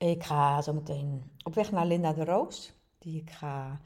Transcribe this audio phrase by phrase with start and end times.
[0.00, 3.80] Ik ga zo meteen op weg naar Linda de Roos, die ik ga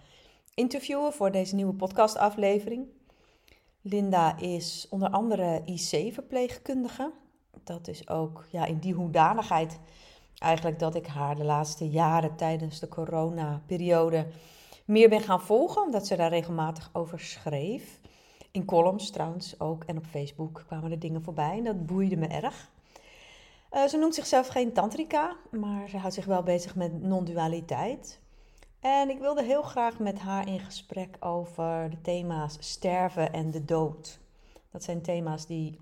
[0.55, 2.87] interviewen voor deze nieuwe podcastaflevering.
[3.81, 7.13] Linda is onder andere IC-verpleegkundige.
[7.65, 9.79] Dat is ook ja, in die hoedanigheid
[10.39, 14.27] eigenlijk dat ik haar de laatste jaren tijdens de coronaperiode
[14.85, 18.01] meer ben gaan volgen, omdat ze daar regelmatig over schreef.
[18.51, 22.27] In columns trouwens ook en op Facebook kwamen er dingen voorbij en dat boeide me
[22.27, 22.73] erg.
[23.75, 28.21] Uh, ze noemt zichzelf geen tantrika, maar ze houdt zich wel bezig met non-dualiteit.
[28.81, 33.65] En ik wilde heel graag met haar in gesprek over de thema's sterven en de
[33.65, 34.21] dood.
[34.71, 35.79] Dat zijn thema's die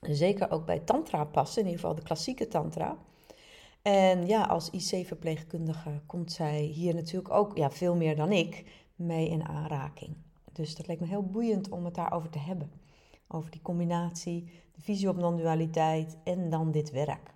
[0.00, 2.96] zeker ook bij tantra passen, in ieder geval de klassieke tantra.
[3.82, 8.64] En ja, als IC-verpleegkundige komt zij hier natuurlijk ook ja, veel meer dan ik
[8.96, 10.16] mee in aanraking.
[10.52, 12.70] Dus dat leek me heel boeiend om het daarover te hebben.
[13.28, 14.50] Over die combinatie,
[14.80, 17.34] visie op non-dualiteit en dan dit werk.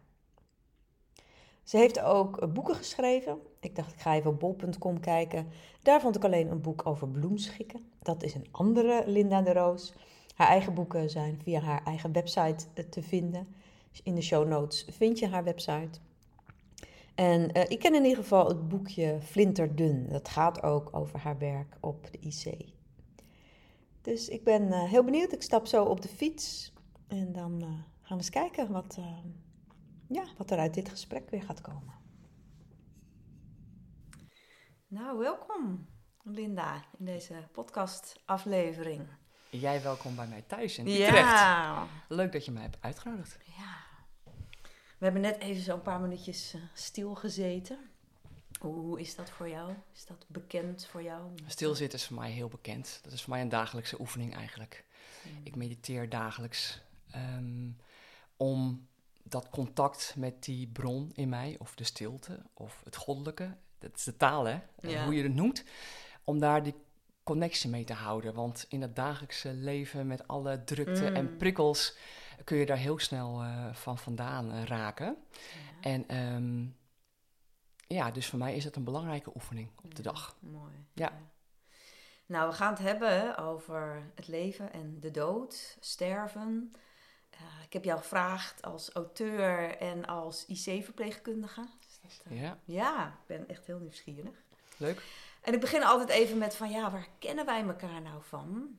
[1.64, 3.38] Ze heeft ook boeken geschreven.
[3.60, 5.46] Ik dacht, ik ga even op bol.com kijken.
[5.82, 7.90] Daar vond ik alleen een boek over bloemschikken.
[8.02, 9.94] Dat is een andere Linda de Roos.
[10.34, 13.54] Haar eigen boeken zijn via haar eigen website te vinden.
[14.02, 15.98] In de show notes vind je haar website.
[17.14, 20.06] En uh, ik ken in ieder geval het boekje Flinterdun.
[20.08, 22.72] Dat gaat ook over haar werk op de IC.
[24.02, 25.32] Dus ik ben heel benieuwd.
[25.32, 26.72] Ik stap zo op de fiets
[27.18, 28.98] en dan uh, gaan we eens kijken wat,
[30.08, 31.94] ja, wat er uit dit gesprek weer gaat komen.
[34.86, 35.88] Nou, welkom
[36.22, 39.06] Linda in deze podcastaflevering.
[39.50, 41.14] Jij welkom bij mij thuis in Utrecht.
[41.14, 41.86] Ja.
[42.08, 43.38] Leuk dat je mij hebt uitgenodigd.
[43.44, 43.76] Ja.
[44.98, 47.78] We hebben net even zo'n paar minuutjes uh, stilgezeten.
[48.60, 49.74] Hoe is dat voor jou?
[49.94, 51.34] Is dat bekend voor jou?
[51.46, 53.00] Stilzitten is voor mij heel bekend.
[53.02, 54.84] Dat is voor mij een dagelijkse oefening eigenlijk.
[55.42, 56.82] Ik mediteer dagelijks
[57.16, 57.76] um,
[58.36, 58.88] om
[59.22, 64.04] dat contact met die bron in mij, of de stilte, of het goddelijke, dat is
[64.04, 64.58] de taal hè,
[65.04, 65.64] hoe je het noemt,
[66.24, 66.74] om daar die
[67.22, 68.34] connectie mee te houden.
[68.34, 71.36] Want in het dagelijkse leven met alle drukte en hmm.
[71.36, 71.96] prikkels
[72.44, 75.16] kun je daar heel snel uh, van vandaan uh, raken.
[75.30, 75.90] Ja.
[75.90, 76.76] En um,
[77.86, 80.36] ja, dus voor mij is het een belangrijke oefening op de dag.
[80.40, 80.72] Mooi.
[80.92, 81.06] Ja.
[81.06, 81.32] ja.
[82.26, 86.72] Nou, we gaan het hebben over het leven en de dood, sterven.
[87.64, 91.66] Ik heb jou gevraagd als auteur en als IC-verpleegkundige.
[92.02, 92.58] Dus ja.
[92.64, 94.42] Ja, ik ben echt heel nieuwsgierig.
[94.76, 95.02] Leuk.
[95.40, 98.78] En ik begin altijd even met van, ja, waar kennen wij elkaar nou van?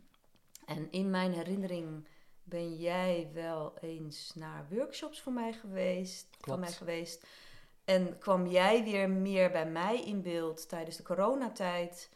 [0.66, 2.08] En in mijn herinnering
[2.44, 7.26] ben jij wel eens naar workshops van mij geweest, van mij geweest.
[7.86, 12.10] En kwam jij weer meer bij mij in beeld tijdens de coronatijd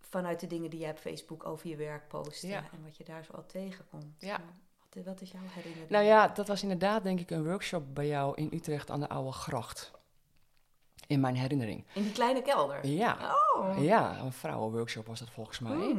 [0.00, 3.24] vanuit de dingen die jij op Facebook over je werk postte en wat je daar
[3.24, 4.20] zo al tegenkomt.
[4.20, 4.40] Ja.
[4.96, 5.90] Wat, wat is jouw herinnering?
[5.90, 9.08] Nou ja, dat was inderdaad denk ik een workshop bij jou in Utrecht aan de
[9.08, 9.90] Oude Gracht.
[11.06, 11.84] In mijn herinnering.
[11.94, 12.86] In die kleine kelder?
[12.86, 13.34] Ja.
[13.56, 13.82] Oh.
[13.84, 15.96] Ja, een vrouwenworkshop was dat volgens mij.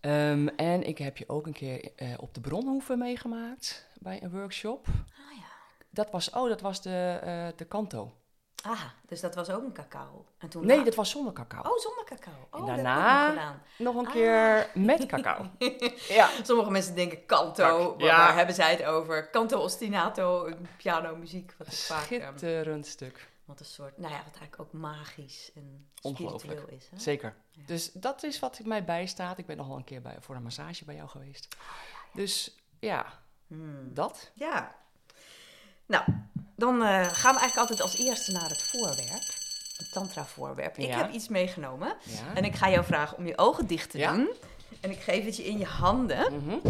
[0.00, 4.30] Um, en ik heb je ook een keer uh, op de Bronhoeven meegemaakt bij een
[4.30, 4.86] workshop.
[4.86, 5.46] Ah ja.
[5.90, 8.12] Dat was, oh, dat was de, uh, de kanto.
[8.68, 10.24] Ah, dus dat was ook een cacao.
[10.38, 11.62] En toen nee, dat was zonder cacao.
[11.62, 12.48] Oh, zonder cacao.
[12.50, 13.32] Oh, en daarna
[13.78, 14.12] nog, nog, een ah.
[14.12, 15.46] keer met cacao.
[16.08, 16.28] ja.
[16.42, 18.16] Sommige mensen denken kanto, maar ja.
[18.16, 19.30] waar hebben zij het over?
[19.30, 21.54] Canto ostinato, piano, muziek.
[21.58, 23.28] Wat Schitterend stuk.
[23.44, 26.88] Wat een soort, nou ja, wat eigenlijk ook magisch en spiritueel is.
[26.90, 26.98] Hè?
[26.98, 27.34] Zeker.
[27.66, 29.38] Dus dat is wat mij bijstaat.
[29.38, 31.56] Ik ben nog wel een keer bij, voor een massage bij jou geweest.
[32.12, 33.94] Dus ja, hmm.
[33.94, 34.30] dat.
[34.34, 34.74] Ja.
[35.86, 36.04] Nou,
[36.56, 39.24] dan uh, gaan we eigenlijk altijd als eerste naar het voorwerp.
[39.76, 40.78] Het tantra-voorwerp.
[40.78, 41.94] Ik heb iets meegenomen.
[42.34, 44.28] En ik ga jou vragen om je ogen dicht te doen.
[44.80, 46.32] En ik geef het je in je handen.
[46.32, 46.60] Mm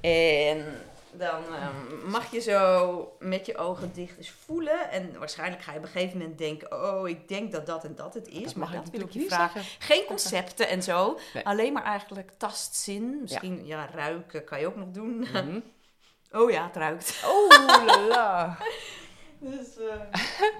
[0.00, 0.64] En
[1.12, 4.90] dan ehm, mag je zo met je ogen dicht eens voelen.
[4.90, 7.94] En waarschijnlijk ga je op een gegeven moment denken: Oh, ik denk dat dat en
[7.94, 8.54] dat het is.
[8.54, 9.62] maar dat wil ik je vragen.
[9.78, 11.18] Geen concepten en zo.
[11.44, 13.18] Alleen maar eigenlijk tastzin.
[13.22, 15.18] Misschien ja, ruiken kan je ook nog doen.
[15.18, 15.60] Mhm.
[16.42, 17.22] oh ja, het ruikt.
[17.24, 18.56] Oh la
[19.38, 19.78] Dus.
[19.78, 20.02] Uh...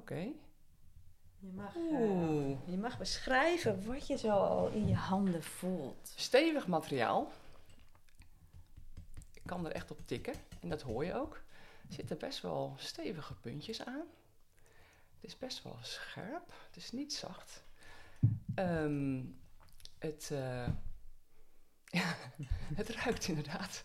[0.00, 0.32] Oké.
[1.38, 6.12] Je mag, uh, je mag beschrijven wat je zo al in je handen voelt.
[6.16, 7.32] Stevig materiaal
[9.44, 10.34] kan er echt op tikken.
[10.60, 11.34] En dat hoor je ook.
[11.88, 14.06] Er zitten best wel stevige puntjes aan.
[15.14, 16.52] Het is best wel scherp.
[16.66, 17.64] Het is niet zacht.
[18.54, 19.40] Um,
[19.98, 20.68] het, uh,
[21.84, 22.16] ja,
[22.80, 23.82] het ruikt inderdaad.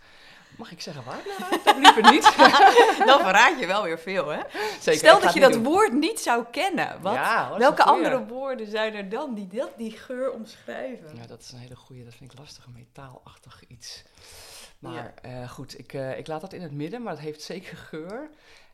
[0.58, 1.22] Mag ik zeggen waar?
[1.66, 2.24] Of liever niet?
[3.10, 4.42] Dan verraad je wel weer veel, hè?
[4.80, 7.02] Zeker, Stel dat je dat woord niet zou kennen.
[7.02, 11.16] Wat, ja, welke andere woorden zijn er dan die dat, die geur omschrijven?
[11.16, 12.04] Ja, dat is een hele goede.
[12.04, 12.66] Dat vind ik lastig.
[12.66, 14.04] Een metaalachtig iets.
[14.80, 17.78] Maar uh, goed, ik, uh, ik laat dat in het midden, maar het heeft zeker
[17.78, 18.30] geur.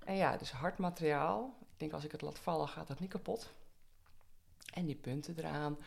[0.05, 1.57] En ja, dus hard materiaal.
[1.59, 3.51] Ik denk als ik het laat vallen, gaat dat niet kapot.
[4.73, 5.77] En die punten eraan.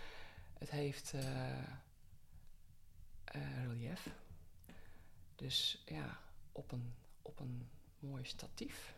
[0.59, 1.51] Het heeft eh,
[3.25, 4.07] eh, relief.
[5.37, 6.19] Dus ja,
[6.53, 7.69] op een, op een
[7.99, 8.95] mooi statief.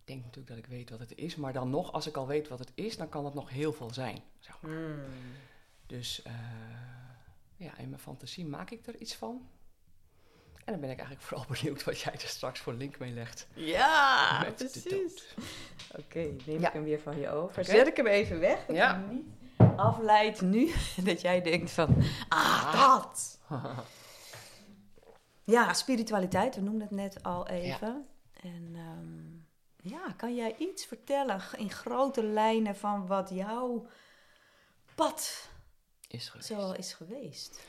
[0.00, 2.26] Ik denk natuurlijk dat ik weet wat het is, maar dan nog, als ik al
[2.26, 4.22] weet wat het is, dan kan het nog heel veel zijn.
[4.38, 4.70] Zeg maar.
[4.70, 5.00] Hmm.
[5.86, 6.32] Dus uh,
[7.56, 9.48] ja, in mijn fantasie maak ik er iets van.
[10.64, 13.46] En dan ben ik eigenlijk vooral benieuwd wat jij er straks voor link mee legt.
[13.54, 15.34] Ja, Met precies.
[15.96, 16.66] Oké, neem Ja.
[16.68, 17.60] ik hem weer van je over.
[17.60, 17.70] Oké.
[17.70, 18.66] Zet ik hem even weg.
[18.66, 18.94] Dat Ja.
[19.04, 19.26] hij niet
[19.76, 20.72] afleidt nu.
[21.04, 23.38] dat jij denkt van, ah, dat.
[25.44, 28.06] Ja, spiritualiteit, we noemden het net al even.
[28.42, 33.86] En ehm, ja, kan jij iets vertellen in grote lijnen van wat jouw
[34.94, 35.48] pad
[36.08, 36.48] Is geweest.
[36.48, 37.60] zo is geweest?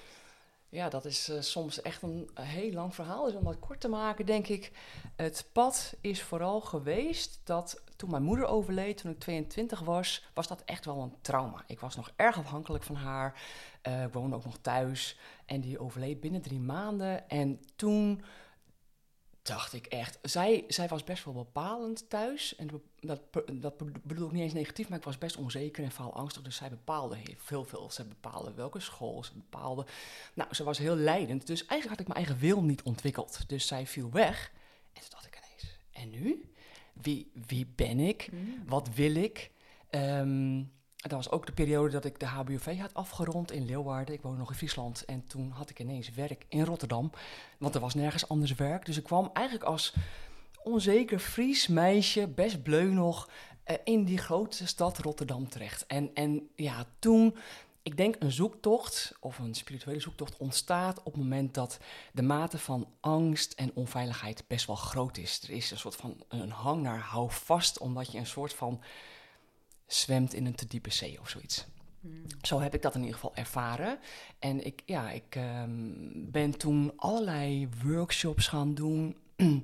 [0.69, 3.25] Ja, dat is eh, soms echt een heel lang verhaal.
[3.25, 4.71] Dus om dat kort te maken, denk ik,
[5.15, 10.47] het pad is vooral geweest dat toen mijn moeder overleed, toen ik 22 was, was
[10.47, 11.63] dat echt wel een trauma.
[11.67, 13.41] Ik was nog erg afhankelijk van haar.
[13.81, 15.17] Eh, ik woonde ook nog thuis
[15.53, 17.29] en die overleed binnen drie maanden.
[17.29, 18.21] En toen
[19.41, 22.55] dacht ik echt, zij, zij was best wel bepalend thuis.
[22.55, 22.69] En
[22.99, 23.21] dat,
[23.53, 26.41] dat bedoel ik niet eens negatief, maar ik was best onzeker en faalangstig.
[26.41, 27.91] Dus zij bepaalde heel veel, veel.
[27.91, 29.85] Ze bepaalde welke school, ze bepaalde
[30.33, 31.47] nou, ze was heel leidend.
[31.47, 33.49] Dus eigenlijk had ik mijn eigen wil niet ontwikkeld.
[33.49, 34.51] Dus zij viel weg.
[34.93, 36.51] En toen dacht ik ineens, en nu?
[36.93, 38.29] Wie, wie ben ik?
[38.65, 39.51] Wat wil ik?
[39.89, 40.63] Ehm,
[41.09, 44.15] dat was ook de periode dat ik de HBOV had afgerond in Leeuwarden.
[44.15, 45.05] Ik woonde nog in Friesland.
[45.05, 47.11] En toen had ik ineens werk in Rotterdam.
[47.57, 48.85] Want er was nergens anders werk.
[48.85, 49.93] Dus ik kwam eigenlijk als
[50.63, 53.29] onzeker Fries meisje, best bleu nog,
[53.63, 55.85] eh, in die grote stad Rotterdam terecht.
[55.87, 57.35] En, en ja, toen
[57.81, 61.79] ik denk een zoektocht of een spirituele zoektocht ontstaat op het moment dat
[62.13, 65.43] de mate van angst en onveiligheid best wel groot is.
[65.43, 68.81] Er is een soort van een hang naar hou vast, omdat je een soort van
[69.93, 71.65] zwemt in een te diepe zee of zoiets.
[72.41, 73.99] Zo heb ik dat in ieder geval ervaren.
[74.39, 75.71] En ik, ja, ik ehm,
[76.13, 79.15] ben toen allerlei workshops gaan doen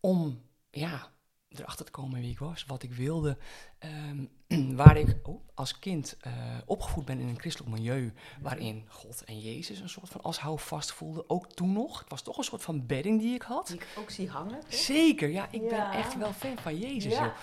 [0.00, 1.11] om ja,
[1.58, 3.36] erachter te komen wie ik was, wat ik wilde.
[3.78, 4.24] Ehm,
[4.82, 6.32] waar ik oh, als kind eh,
[6.66, 10.92] opgevoed ben in een christelijk milieu, waarin God en Jezus een soort van als houvast
[10.92, 11.24] voelde.
[11.28, 11.98] Ook toen nog.
[11.98, 13.66] Het was toch een soort van bedding die ik had.
[13.66, 14.60] Die ik ook zie hangen.
[14.60, 14.74] toch?
[14.74, 17.12] Zeker, ja, ik ben echt wel fan van Jezus.
[17.12, 17.34] Ja.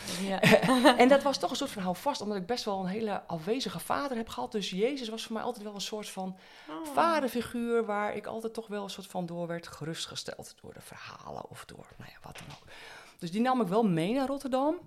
[0.97, 3.79] En dat was toch een soort van houvast, omdat ik best wel een hele afwezige
[3.79, 4.51] vader heb gehad.
[4.51, 6.38] Dus Jezus was voor mij altijd wel een soort van
[6.69, 6.94] Oh.
[6.94, 10.56] vaderfiguur waar ik altijd toch wel een soort van door werd gerustgesteld.
[10.61, 12.67] Door de verhalen of door, nou ja, wat dan ook.
[13.19, 14.80] Dus die nam ik wel mee naar Rotterdam.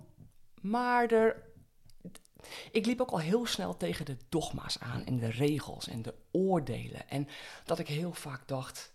[0.61, 1.43] Maar er,
[2.71, 6.13] ik liep ook al heel snel tegen de dogma's aan en de regels en de
[6.31, 7.09] oordelen.
[7.09, 7.27] En
[7.65, 8.93] dat ik heel vaak dacht,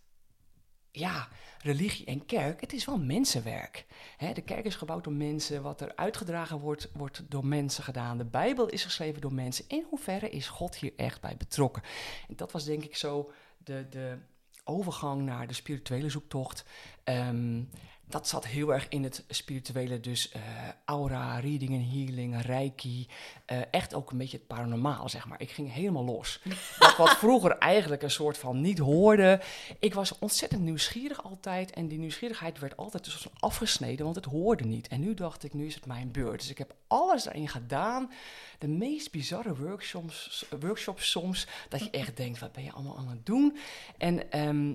[0.91, 1.29] ja,
[1.63, 3.87] religie en kerk, het is wel mensenwerk.
[4.17, 8.19] Hè, de kerk is gebouwd door mensen, wat er uitgedragen wordt, wordt door mensen gedaan.
[8.19, 9.65] De Bijbel is geschreven door mensen.
[9.69, 11.83] In hoeverre is God hier echt bij betrokken?
[12.29, 14.19] En dat was denk ik zo de, de
[14.65, 16.65] overgang naar de spirituele zoektocht.
[17.05, 17.63] Ehm,
[18.09, 20.43] dat zat heel erg in het spirituele, dus eh,
[20.85, 23.09] aura, reading en healing, reiki.
[23.45, 25.41] eh, echt ook een beetje het paranormaal, zeg maar.
[25.41, 26.41] Ik ging helemaal los.
[26.79, 29.41] Dat wat vroeger eigenlijk een soort van niet hoorde.
[29.79, 31.71] Ik was ontzettend nieuwsgierig altijd.
[31.71, 34.89] En die nieuwsgierigheid werd altijd van afgesneden, want het hoorde niet.
[34.89, 36.41] En nu dacht ik, nu is het mijn beurt.
[36.41, 38.11] Dus ik heb alles erin gedaan.
[38.59, 41.47] De meest bizarre workshops, workshops soms.
[41.69, 43.59] Dat je echt denkt, wat ben je allemaal aan het doen?
[43.99, 44.75] En, ehm,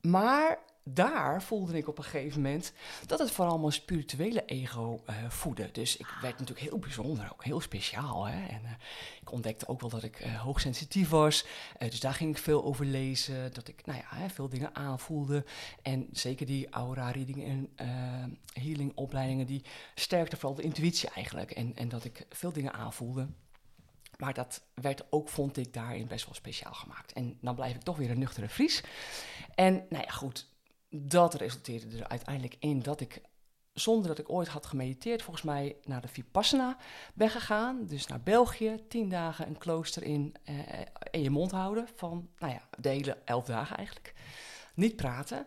[0.00, 2.72] maar daar voelde ik op een gegeven moment
[3.06, 5.70] dat het vooral mijn spirituele ego eh, voedde.
[5.72, 8.26] Dus ik werd natuurlijk heel bijzonder, ook heel speciaal.
[8.26, 8.46] Hè?
[8.46, 8.70] En eh,
[9.20, 11.46] ik ontdekte ook wel dat ik eh, hoogsensitief was.
[11.78, 13.52] Dus daar ging ik veel over lezen.
[13.52, 15.44] Dat ik nou ja, veel dingen aanvoelde.
[15.82, 21.50] En zeker die aura-reading en eh, healing-opleidingen, die sterkte vooral de intuïtie eigenlijk.
[21.50, 23.28] En, en dat ik veel dingen aanvoelde.
[24.16, 27.12] Maar dat werd ook, vond ik, daarin best wel speciaal gemaakt.
[27.12, 28.82] En dan blijf ik toch weer een nuchtere Fries.
[29.54, 30.49] En nou ja, goed,
[30.90, 33.20] dat resulteerde er uiteindelijk in dat ik,
[33.72, 36.76] zonder dat ik ooit had gemediteerd, volgens mij naar de Vipassana
[37.14, 37.86] ben gegaan.
[37.86, 40.54] Dus naar België, tien dagen een klooster in, eh,
[41.10, 44.14] in je mond houden van, nou ja, de hele elf dagen eigenlijk.
[44.74, 45.46] Niet praten.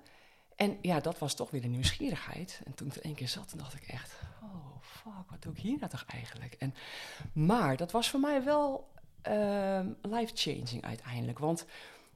[0.56, 2.62] En ja, dat was toch weer de nieuwsgierigheid.
[2.66, 5.60] En toen ik er één keer zat, dacht ik echt, oh fuck, wat doe ik
[5.60, 6.54] hier nou toch eigenlijk?
[6.54, 6.74] En,
[7.34, 11.40] maar dat was voor mij wel ehm, life-changing uiteindelijk.
[11.40, 11.66] Want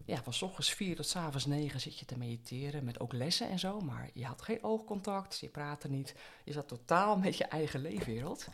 [0.05, 3.13] ja, van s ochtends vier tot s avonds negen zit je te mediteren met ook
[3.13, 3.79] lessen en zo.
[3.79, 6.15] Maar je had geen oogcontact, je praatte niet.
[6.43, 8.47] Je zat totaal met je eigen leefwereld.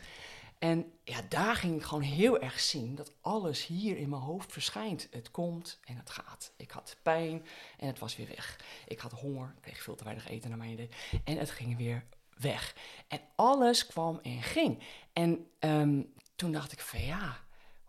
[0.58, 4.52] En ja, daar ging ik gewoon heel erg zien dat alles hier in mijn hoofd
[4.52, 5.08] verschijnt.
[5.10, 6.52] Het komt en het gaat.
[6.56, 7.46] Ik had pijn
[7.78, 8.60] en het was weer weg.
[8.86, 10.88] Ik had honger, kreeg veel te weinig eten naar mijn idee.
[11.24, 12.04] En het ging weer
[12.38, 12.76] weg.
[13.08, 14.82] En alles kwam en ging.
[15.12, 16.02] En ehm,
[16.36, 17.43] toen dacht ik van ja,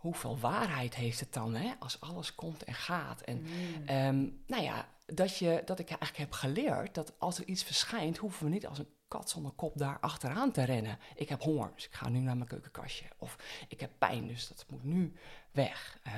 [0.06, 3.22] hoeveel waarheid heeft het dan hè, als alles komt en gaat?
[3.22, 3.50] En Mm.
[3.86, 8.18] ehm, nou ja, dat, je, dat ik eigenlijk heb geleerd dat als er iets verschijnt,
[8.18, 11.00] hoeven we niet als een kat zonder kop daar achteraan te rennen.
[11.16, 13.06] Ik heb honger, dus ik ga nu naar mijn keukenkastje.
[13.18, 13.36] Of
[13.68, 15.14] ik heb pijn, dus dat moet nu
[15.52, 16.00] weg.
[16.04, 16.14] Eh,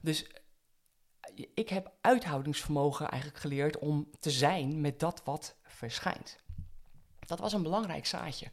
[0.00, 6.38] dus eh, ik heb uithoudingsvermogen eigenlijk geleerd om te zijn met dat wat verschijnt.
[7.26, 8.50] Dat was een belangrijk zaadje.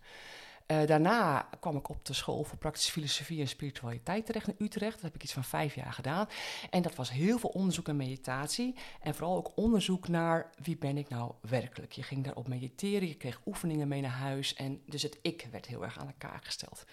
[0.65, 4.93] Eh, daarna kwam ik op de school voor praktische filosofie en spiritualiteit terecht in Utrecht.
[4.93, 6.27] Dat heb ik iets van vijf jaar gedaan.
[6.69, 8.75] En dat was heel veel onderzoek en meditatie.
[9.01, 11.91] En vooral ook onderzoek naar wie ben ik nou werkelijk.
[11.91, 14.53] Je ging daarop mediteren, je kreeg oefeningen mee naar huis.
[14.53, 16.83] En dus het ik werd heel erg aan de kaak gesteld.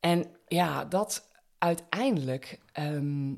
[0.00, 3.34] En ja, dat uiteindelijk ehm,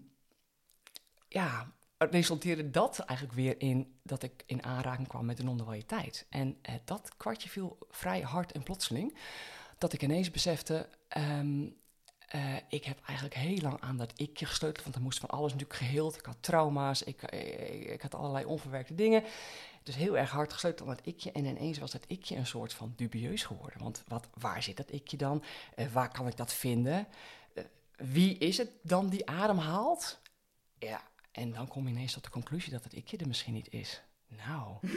[1.29, 1.73] ja,
[2.05, 6.27] resulteerde dat eigenlijk weer in dat ik in aanraking kwam met de non-dualiteit.
[6.29, 9.17] En eh, dat kwartje viel vrij hard en plotseling,
[9.79, 11.69] dat ik ineens besefte, ehm,
[12.29, 15.53] eh, ik heb eigenlijk heel lang aan dat ikje gesleuteld, want er moest van alles
[15.53, 16.17] natuurlijk geheeld.
[16.19, 19.25] Ik had trauma's, ik, ik, ik had allerlei onverwerkte dingen.
[19.83, 21.33] Dus heel erg hard gesleuteld aan dat ikje.
[21.33, 23.83] En ineens was dat ikje een soort van dubieus geworden.
[23.83, 25.43] Want wat, waar zit dat ikje dan?
[25.75, 27.07] Eh, waar kan ik dat vinden?
[27.55, 27.65] Eh,
[27.97, 30.21] wie is het dan die adem haalt?
[30.79, 33.73] Ja, en dan kom je ineens tot de conclusie dat het ikje er misschien niet
[33.73, 34.03] is.
[34.29, 34.77] Nou.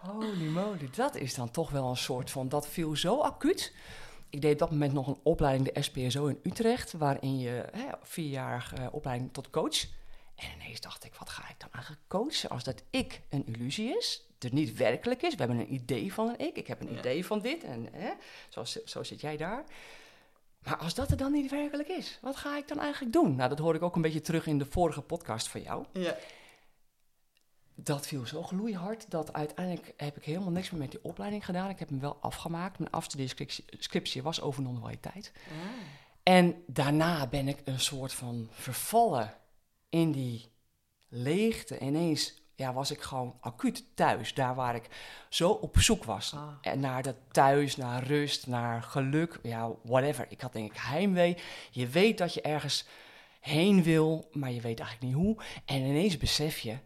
[0.00, 2.48] Holy moly, dat is dan toch wel een soort van.
[2.48, 3.74] Dat viel zo acuut.
[4.30, 7.86] Ik deed op dat moment nog een opleiding, de SPSO in Utrecht, waarin je hè,
[8.02, 9.82] vierjarige eh, opleiding tot coach.
[10.34, 13.96] En ineens dacht ik, wat ga ik dan eigenlijk coachen als dat ik een illusie
[13.96, 15.34] is, er niet werkelijk is.
[15.34, 16.98] We hebben een idee van een ik, ik heb een Ja.
[16.98, 18.10] idee van dit en hè,
[18.48, 19.64] zo, zo zit jij daar.
[20.64, 23.36] Maar als dat er dan niet werkelijk is, wat ga ik dan eigenlijk doen?
[23.36, 25.84] Nou, dat hoorde ik ook een beetje terug in de vorige podcast van jou.
[25.92, 26.16] Ja.
[27.74, 31.70] Dat viel zo gloeihard dat uiteindelijk heb ik helemaal niks meer met die opleiding gedaan.
[31.70, 32.78] Ik heb hem wel afgemaakt.
[32.78, 35.32] Mijn afstudeerscriptie scriptie was over non-dualiteit.
[36.22, 39.34] En daarna ben ik een soort van vervallen
[39.88, 40.52] in die
[41.08, 41.78] leegte.
[41.78, 44.34] Ineens ja, was ik gewoon acuut thuis.
[44.34, 44.88] Daar waar ik
[45.28, 46.34] zo op zoek was.
[46.34, 46.48] Ah.
[46.60, 49.38] En naar dat thuis, naar rust, naar geluk.
[49.42, 50.26] Ja, whatever.
[50.28, 51.36] Ik had denk ik heimwee.
[51.70, 52.86] Je weet dat je ergens
[53.40, 55.42] heen wil, maar je weet eigenlijk niet hoe.
[55.64, 56.78] En ineens besef je,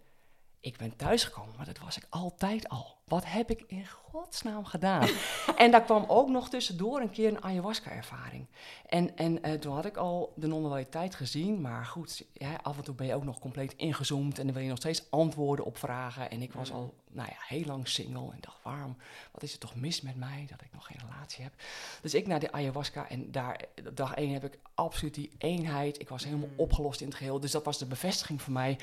[0.60, 2.93] ik ben thuisgekomen, maar dat was ik altijd al.
[3.04, 5.08] Wat heb ik in godsnaam gedaan?
[5.56, 8.46] en daar kwam ook nog tussendoor een keer een ayahuasca-ervaring.
[8.86, 12.84] En, en eh, toen had ik al de non-dualiteit gezien, maar goed, ja, af en
[12.84, 15.78] toe ben je ook nog compleet ingezoomd en dan wil je nog steeds antwoorden op
[15.78, 16.30] vragen.
[16.30, 18.96] En ik was al, nou ja, heel lang single en dacht, waarom,
[19.32, 21.52] wat is er toch mis met mij dat ik nog geen relatie heb?
[22.00, 23.60] Dus ik naar de ayahuasca en daar,
[23.92, 26.00] dag één heb ik absoluut die eenheid.
[26.00, 27.40] Ik was helemaal opgelost in het geheel.
[27.40, 28.78] Dus dat was de bevestiging voor mij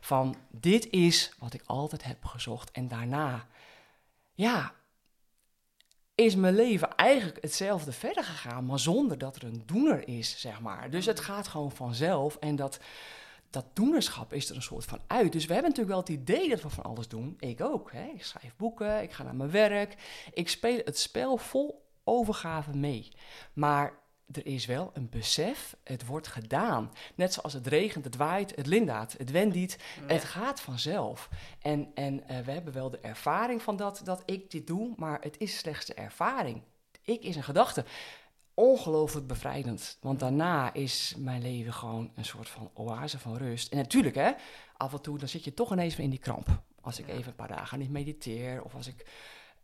[0.00, 2.70] van, dit is wat ik altijd heb gezocht.
[2.70, 3.46] En daarna,
[4.32, 4.74] ja,
[6.14, 10.60] is mijn leven eigenlijk hetzelfde verder gegaan, maar zonder dat er een doener is, zeg
[10.60, 10.90] maar.
[10.90, 12.78] Dus het gaat gewoon vanzelf en dat,
[13.50, 15.32] dat doenerschap is er een soort van uit.
[15.32, 17.36] Dus we hebben natuurlijk wel het idee dat we van alles doen.
[17.38, 17.92] Ik ook.
[17.92, 18.04] Hè?
[18.04, 19.96] Ik schrijf boeken, ik ga naar mijn werk.
[20.32, 23.08] Ik speel het spel vol overgave mee.
[23.52, 24.01] Maar
[24.32, 26.90] er is wel een besef, het wordt gedaan.
[27.14, 29.78] Net zoals het regent, het waait, het lindaat, het wendiet.
[30.06, 31.28] Het gaat vanzelf.
[31.60, 35.18] En, en eh, we hebben wel de ervaring van dat, dat ik dit doe, maar
[35.20, 36.62] het is slechts de ervaring.
[37.02, 37.84] Ik is een gedachte.
[38.54, 39.98] Ongelooflijk bevrijdend.
[40.00, 43.72] Want daarna is mijn leven gewoon een soort van oase van rust.
[43.72, 44.30] En natuurlijk, hè,
[44.76, 46.62] af en toe dan zit je toch ineens weer in die kramp.
[46.80, 47.12] Als ik Ja.
[47.12, 49.06] even een paar dagen niet mediteer, of als, ik,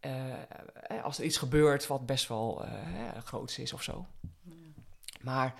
[0.00, 4.06] eh, eh, als er iets gebeurt wat best wel eh groots is of zo.
[5.20, 5.54] Maar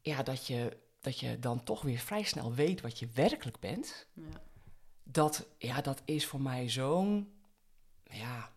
[0.00, 4.06] ja, dat je, dat je dan toch weer vrij snel weet wat je werkelijk bent
[4.12, 4.22] Ja.
[5.02, 7.32] dat, ja, dat is voor mij zo'n,
[8.04, 8.50] ja,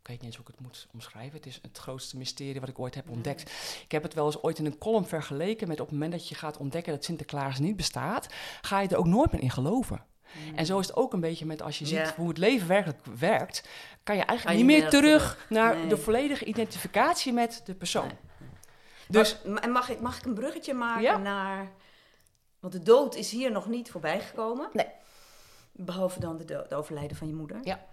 [0.00, 1.36] ik weet niet eens hoe ik het moet omschrijven.
[1.36, 3.50] Het is het grootste mysterie wat ik ooit heb ontdekt.
[3.84, 6.28] Ik heb het wel eens ooit in een column vergeleken met op het moment dat
[6.28, 8.26] je gaat ontdekken dat Sinterklaas niet bestaat,
[8.60, 10.04] ga je er ook nooit meer in geloven.
[10.54, 13.04] En zo is het ook een beetje met als je ziet hoe het leven werkelijk
[13.04, 13.68] werkt,
[14.02, 15.86] kan je eigenlijk Kan je niet meer terug, naar Nee.
[15.86, 18.06] de volledige identificatie met de persoon.
[18.06, 18.16] Nee.
[19.08, 21.16] Dus en mag ik, mag ik een bruggetje maken Ja.
[21.16, 21.70] naar...
[22.60, 24.68] Want de dood is hier nog niet voorbij gekomen.
[24.72, 24.86] Nee.
[25.72, 27.58] Behalve dan de, dood, de overlijden van je moeder.
[27.62, 27.84] Ja.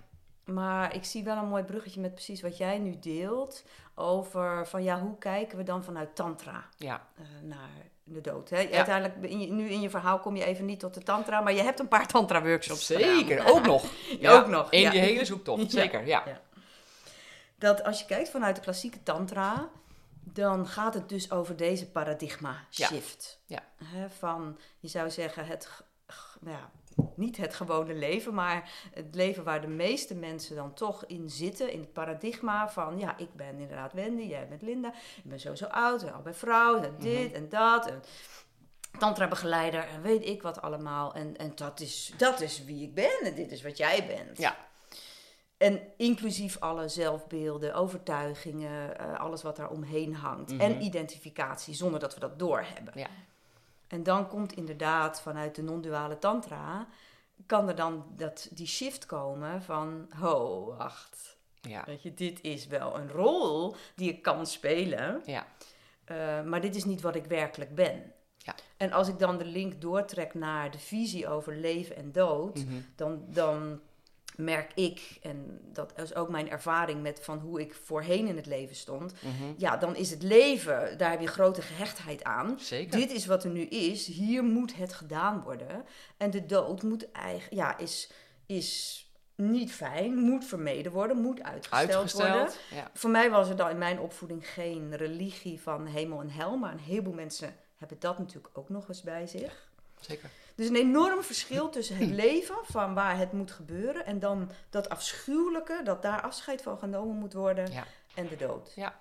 [0.45, 3.63] Maar ik zie wel een mooi bruggetje met precies wat jij nu deelt.
[3.95, 7.69] Over van ja, hoe kijken we dan vanuit tantra ja, eh, naar
[8.03, 8.49] de dood.
[8.49, 8.57] Hè?
[8.57, 11.41] Uiteindelijk, in je- nu in je verhaal kom je even niet tot de tantra.
[11.41, 13.83] Maar je hebt een paar tantra workshops zeker, ook nog.
[14.35, 14.89] Ook nog, In ja.
[14.91, 15.79] die hele zoektocht, Ja.
[15.81, 16.23] zeker, ja.
[16.25, 16.41] Ja.
[17.57, 19.69] Dat als je kijkt vanuit de klassieke tantra,
[20.23, 23.41] dan gaat het dus over deze paradigma shift.
[23.45, 23.63] Ja.
[24.17, 25.69] Van, je zou zeggen, het,
[26.45, 26.71] ja,
[27.15, 31.71] niet het gewone leven, maar het leven waar de meeste mensen dan toch in zitten.
[31.71, 34.93] In het paradigma van, ja, ik ben inderdaad Wendy, jij bent Linda.
[35.17, 37.35] Ik ben zo zo oud, al bij vrouw, en dit Mhm.
[37.35, 37.87] en dat.
[37.87, 38.01] En
[38.99, 41.13] tantra-begeleider en weet ik wat allemaal.
[41.13, 44.37] En, en dat, is, dat is wie ik ben en dit is wat jij bent.
[44.37, 44.57] Ja.
[45.61, 50.51] En inclusief alle zelfbeelden, overtuigingen, eh, alles wat daar omheen hangt.
[50.51, 50.61] Mhm.
[50.61, 52.93] En identificatie, zonder dat we dat doorhebben.
[52.95, 53.07] Ja.
[53.87, 56.87] En dan komt inderdaad vanuit de non-duale tantra...
[57.45, 60.07] kan er dan dat, die shift komen van...
[60.19, 61.83] ho, wacht, Ja.
[61.85, 65.21] weet je, dit is wel een rol die ik kan spelen...
[65.25, 65.45] Ja.
[66.11, 68.13] Uh, maar dit is niet wat ik werkelijk ben.
[68.37, 68.55] Ja.
[68.77, 72.75] En als ik dan de link doortrek naar de visie over leven en dood, Mhm.
[72.95, 73.79] dan, dan
[74.37, 78.45] merk ik, en dat is ook mijn ervaring met van hoe ik voorheen in het
[78.45, 79.53] leven stond, Mhm.
[79.57, 82.59] ja, dan is het leven, daar heb je grote gehechtheid aan.
[82.59, 82.99] Zeker.
[82.99, 85.85] Dit is wat er nu is, hier moet het gedaan worden.
[86.17, 88.11] En de dood moet eigenlijk, ja, is,
[88.45, 92.49] is niet fijn, moet vermeden worden, moet uitgesteld, worden.
[92.73, 92.91] Ja.
[92.93, 96.71] Voor mij was er dan in mijn opvoeding geen religie van hemel en hel, maar
[96.71, 99.69] een heleboel mensen hebben dat natuurlijk ook nog eens bij zich.
[99.99, 100.29] Zeker.
[100.55, 104.89] Dus een enorm verschil tussen het leven van waar het moet gebeuren en dan dat
[104.89, 107.85] afschuwelijke, dat daar afscheid van genomen moet worden Ja.
[108.15, 108.71] en de dood.
[108.75, 108.99] Ja.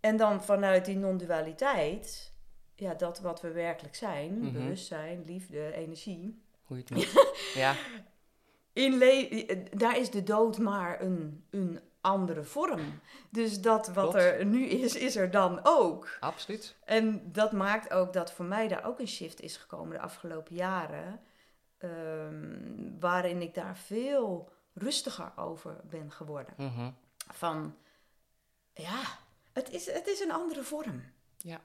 [0.00, 2.32] En dan vanuit die non-dualiteit,
[2.74, 4.52] ja, dat wat we werkelijk zijn, Mhm.
[4.52, 6.42] bewustzijn, liefde, energie.
[6.64, 7.34] Hoe je het noemt.
[7.54, 7.74] ja.
[8.72, 13.00] In le- daar is de dood maar een, een andere vorm.
[13.30, 14.16] Dus dat wat Klopt.
[14.24, 16.16] er nu is, is er dan ook.
[16.20, 16.76] Absoluut.
[16.84, 20.54] En dat maakt ook dat voor mij daar ook een shift is gekomen de afgelopen
[20.54, 21.20] jaren.
[21.78, 26.54] ehm, waarin ik daar veel rustiger over ben geworden.
[26.56, 26.90] Mhm.
[27.32, 27.76] Van,
[28.72, 29.00] ja,
[29.52, 31.02] het is, het is een andere vorm.
[31.36, 31.60] Ja.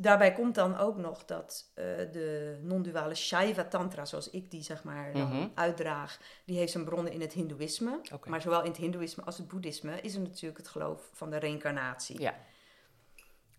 [0.00, 4.84] Daarbij komt dan ook nog dat eh, de non-duale Shaiva Tantra, zoals ik die zeg
[4.84, 5.48] maar dan Mhm.
[5.54, 8.00] uitdraag, die heeft zijn bronnen in het Hindoeïsme.
[8.24, 11.36] Maar zowel in het Hindoeïsme als het Boeddhisme is er natuurlijk het geloof van de
[11.36, 12.20] reïncarnatie.
[12.20, 12.34] Ja.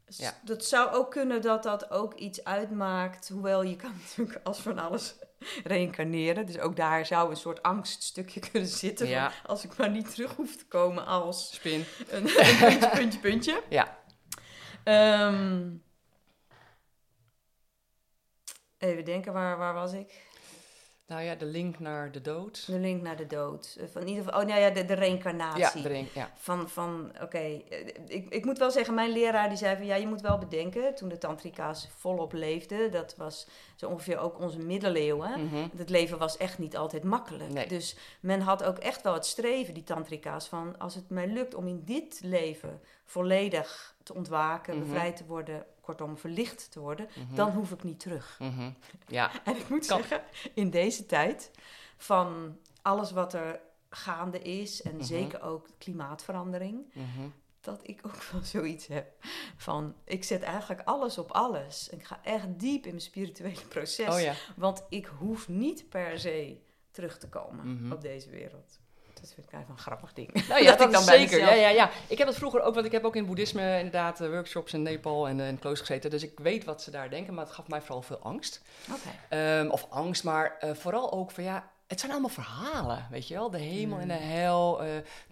[0.06, 0.34] Ja.
[0.44, 4.80] Dat zou ook kunnen dat dat ook iets uitmaakt, hoewel je kan natuurlijk als van
[4.80, 5.16] alles
[5.64, 6.46] reïncarneren.
[6.46, 9.06] Dus ook daar zou een soort angststukje kunnen zitten.
[9.06, 9.32] van Ja.
[9.46, 11.84] als ik maar niet terug hoef te komen als Spin.
[12.10, 13.62] een, een puntje, puntje, puntje.
[13.70, 13.98] Ja.
[14.84, 15.68] Ehm,
[18.80, 20.28] even denken, waar, waar was ik?
[21.10, 22.66] Nou ja, de link naar de dood.
[22.68, 23.78] De link naar de dood.
[23.80, 25.82] Eh, Van in ieder geval, oh nou ja, de, de reïncarnatie.
[25.82, 26.06] Ja, de.
[26.14, 26.32] Ja.
[26.36, 29.96] Van, van oké, eh, ik, ik moet wel zeggen, mijn leraar die zei van ja,
[29.96, 34.60] je moet wel bedenken, toen de tantrika's volop leefden, dat was zo ongeveer ook onze
[34.60, 35.46] middeleeuwen.
[35.46, 35.68] Mhm.
[35.78, 37.54] Het leven was echt niet altijd makkelijk.
[37.54, 37.68] Nee.
[37.68, 41.56] Dus men had ook echt wel het streven, die tantrika's, van als het mij lukt
[41.56, 44.84] om in dit leven volledig te ontwaken, Mhm.
[44.86, 47.36] bevrijd te worden, kortom verlicht te worden, Mhm.
[47.36, 48.40] dan hoef ik niet terug.
[48.40, 48.72] Mhm.
[49.08, 49.32] Ja.
[49.46, 49.98] En ik moet Kan.
[49.98, 50.22] zeggen,
[50.54, 51.52] in deze tijd
[51.98, 56.94] van alles wat er gaande is, en zeker ook klimaatverandering,
[57.62, 59.12] dat ik ook wel zoiets heb
[59.56, 61.90] van, ik zet eigenlijk alles op alles.
[61.90, 64.34] Ik ga echt diep in mijn spirituele proces, Oh ja.
[64.56, 66.58] want ik hoef niet per se
[66.92, 68.80] terug te komen op deze wereld.
[69.22, 70.48] Dat vind ik eigenlijk een grappig ding.
[70.48, 71.38] Nou ja, Dat ik dat dan is bij zeker.
[71.40, 71.90] Ja, mezelf- ja, ja.
[72.08, 74.82] Ik heb dat vroeger ook, want ik heb ook in boeddhisme inderdaad eh, workshops in
[74.82, 76.10] Nepal en eh, in kloosters gezeten.
[76.10, 78.62] Dus ik weet wat ze daar denken, maar het gaf mij vooral veel angst.
[79.30, 83.34] Ehm, of angst, maar eh, vooral ook van ja, het zijn allemaal verhalen, weet je
[83.34, 83.50] wel?
[83.50, 84.30] De hemel en de Mm.
[84.30, 84.82] hel,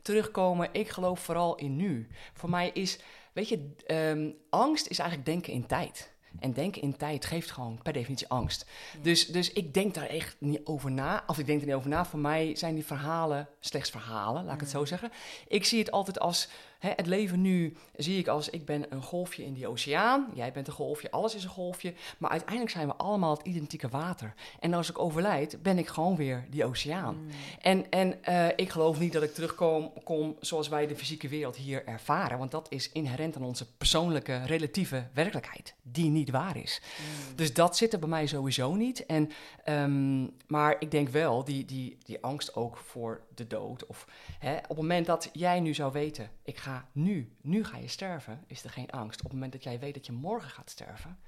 [0.02, 0.70] terugkomen.
[0.72, 2.08] Ik geloof vooral in nu.
[2.34, 3.00] Voor mij is,
[3.34, 6.12] weet je, ehm, angst is eigenlijk denken in tijd.
[6.40, 8.66] En denken in tijd geeft gewoon per definitie angst.
[9.02, 11.24] Dus, dus ik denk daar echt niet over na.
[11.28, 12.06] Of ik denk er niet over na.
[12.06, 15.12] Voor mij zijn die verhalen slechts verhalen, laat ik het zo zeggen.
[15.48, 16.48] Ik zie het altijd als,
[16.80, 20.28] hè, het leven nu zie ik als, ik ben een golfje in die oceaan.
[20.34, 21.94] Jij bent een golfje, alles is een golfje.
[22.18, 24.34] Maar uiteindelijk zijn we allemaal het identieke water.
[24.60, 27.16] En als ik overlijd, ben ik gewoon weer die oceaan.
[27.16, 27.30] Mm.
[27.62, 31.56] En, en eh, ik geloof niet dat ik terugkom kom zoals wij de fysieke wereld
[31.56, 32.38] hier ervaren.
[32.38, 36.82] Want dat is inherent aan onze persoonlijke, relatieve werkelijkheid, die niet waar is.
[36.82, 37.36] Mm.
[37.36, 39.06] Dus dat zit er bij mij sowieso niet.
[39.06, 39.30] En,
[39.64, 43.86] ehm, maar ik denk wel, die, die, die angst ook voor de dood.
[43.86, 44.08] Of
[44.40, 47.88] hè, op het moment dat jij nu zou weten, ik ga nu, nu ga je
[47.88, 49.18] sterven, is er geen angst.
[49.20, 51.20] Op het moment dat jij weet dat je morgen gaat sterven,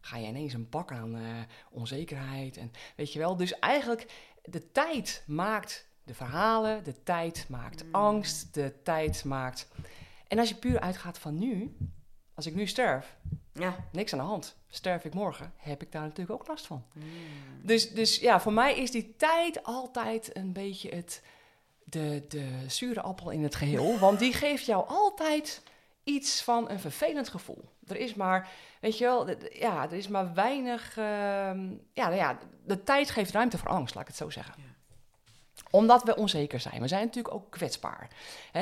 [0.00, 1.22] ga je ineens een bak aan eh,
[1.70, 2.56] onzekerheid.
[2.56, 4.06] En weet je wel, dus eigenlijk
[4.44, 7.94] de tijd maakt de verhalen, de tijd maakt Mm.
[7.94, 9.68] angst, de tijd maakt.
[10.28, 11.76] En als je puur uitgaat van nu,
[12.34, 13.16] als ik nu sterf,
[13.52, 13.76] Ja.
[13.92, 14.56] niks aan de hand.
[14.68, 16.84] Sterf ik morgen, heb ik daar natuurlijk ook last van.
[16.94, 17.02] Mm.
[17.62, 21.22] Dus, dus ja, voor mij is die tijd altijd een beetje het,
[21.90, 23.98] de, de zure appel in het geheel.
[23.98, 25.62] Want die geeft jou altijd
[26.04, 27.64] iets van een vervelend gevoel.
[27.86, 28.48] Er is maar,
[28.80, 30.96] weet je wel, ja, er is maar weinig.
[30.96, 34.54] Ehm, ja, nou ja, de tijd geeft ruimte voor angst, laat ik het zo zeggen.
[34.56, 34.62] Ja.
[35.70, 36.80] Omdat we onzeker zijn.
[36.80, 38.08] We zijn natuurlijk ook kwetsbaar.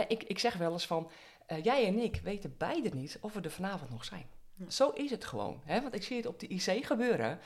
[0.09, 1.11] ik, ik zeg wel eens van,
[1.49, 4.27] uh, jij en ik weten beide niet of we er vanavond nog zijn.
[4.69, 5.61] Zo is het gewoon.
[5.64, 5.83] Hè?
[5.83, 7.38] Want ik zie het op de IC gebeuren.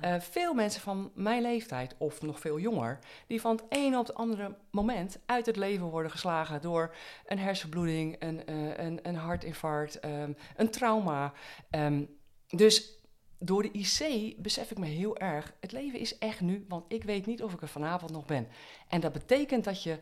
[0.00, 0.14] Ja.
[0.14, 4.06] Uh, veel mensen van mijn leeftijd, of nog veel jonger, die van het ene op
[4.06, 6.94] het andere moment uit het leven worden geslagen door
[7.26, 11.32] een hersenbloeding, een, uh, een, een hartinfarct, um, een trauma.
[11.70, 12.16] Um,
[12.48, 12.98] dus
[13.38, 17.04] door de IC besef ik me heel erg, het leven is echt nu, want ik
[17.04, 18.48] weet niet of ik er vanavond nog ben.
[18.88, 20.00] En dat betekent dat je,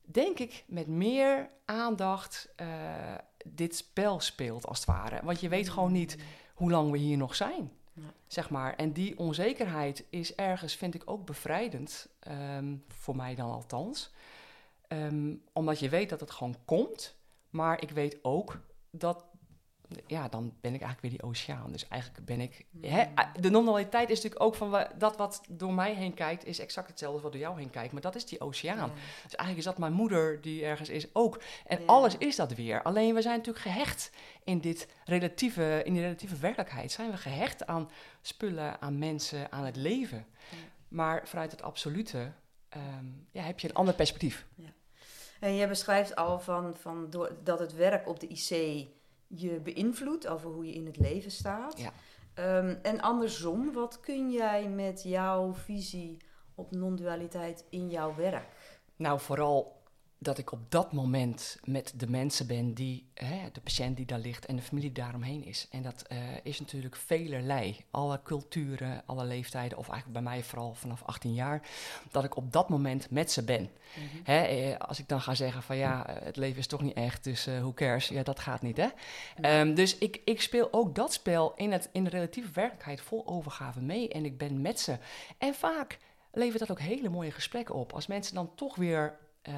[0.00, 3.14] denk ik, met meer aandacht uh,
[3.46, 5.20] dit spel speelt, als het ware.
[5.24, 6.16] Want je weet gewoon niet
[6.54, 7.72] hoe lang we hier nog zijn.
[8.26, 8.74] Zeg maar.
[8.74, 12.08] En die onzekerheid is ergens, vind ik, ook bevrijdend.
[12.56, 14.10] Um, voor mij dan althans.
[14.88, 17.16] Um, omdat je weet dat het gewoon komt.
[17.50, 19.24] Maar ik weet ook dat
[20.06, 21.72] ja, dan ben ik eigenlijk weer die oceaan.
[21.72, 22.66] Dus eigenlijk ben ik.
[22.80, 23.42] Hè, hmm.
[23.42, 27.22] de non-dualiteit is natuurlijk ook van dat wat door mij heen kijkt, is exact hetzelfde
[27.22, 27.92] wat door jou heen kijkt.
[27.92, 28.90] Maar dat is die oceaan.
[29.22, 31.42] Dus eigenlijk is dat mijn moeder die ergens is ook.
[31.66, 32.82] En alles is dat weer.
[32.82, 34.10] Alleen we zijn natuurlijk gehecht
[34.44, 36.92] in, dit relatieve, in die relatieve werkelijkheid.
[36.92, 40.26] Zijn we gehecht aan spullen, aan mensen, aan het leven.
[40.88, 42.32] Maar vanuit het absolute
[42.68, 44.46] ehm, ja, heb je een ander perspectief.
[45.40, 48.86] En je beschrijft al van, van door, dat het werk op de IC
[49.34, 51.80] je beïnvloedt over hoe je in het leven staat.
[51.80, 51.92] Ja.
[52.58, 56.16] Um, en andersom, wat kun jij met jouw visie
[56.54, 58.80] op non-dualiteit in jouw werk?
[58.96, 59.79] Nou, vooral
[60.22, 64.18] dat ik op dat moment met de mensen ben die, hè, de patiënt die daar
[64.18, 65.68] ligt en de familie die daaromheen is.
[65.70, 67.76] En dat uh, is natuurlijk velerlei.
[67.90, 71.62] Alle culturen, alle leeftijden, of eigenlijk bij mij vooral vanaf 18 jaar,
[72.10, 73.60] dat ik op dat moment met ze ben.
[73.60, 74.20] Mm -hmm.
[74.24, 76.96] hè, eh, als ik dan ga zeggen van ja, eh, het leven is toch niet
[76.96, 78.08] echt, dus uh, hoe cares?
[78.08, 78.88] Ja, dat gaat niet hè.
[79.60, 83.26] Um, dus ik, ik speel ook dat spel in, het, in de relatieve werkelijkheid vol
[83.26, 84.98] overgave mee en ik ben met ze.
[85.38, 85.98] En vaak
[86.32, 87.92] levert dat ook hele mooie gesprekken op.
[87.92, 89.54] Als mensen dan toch weer uh,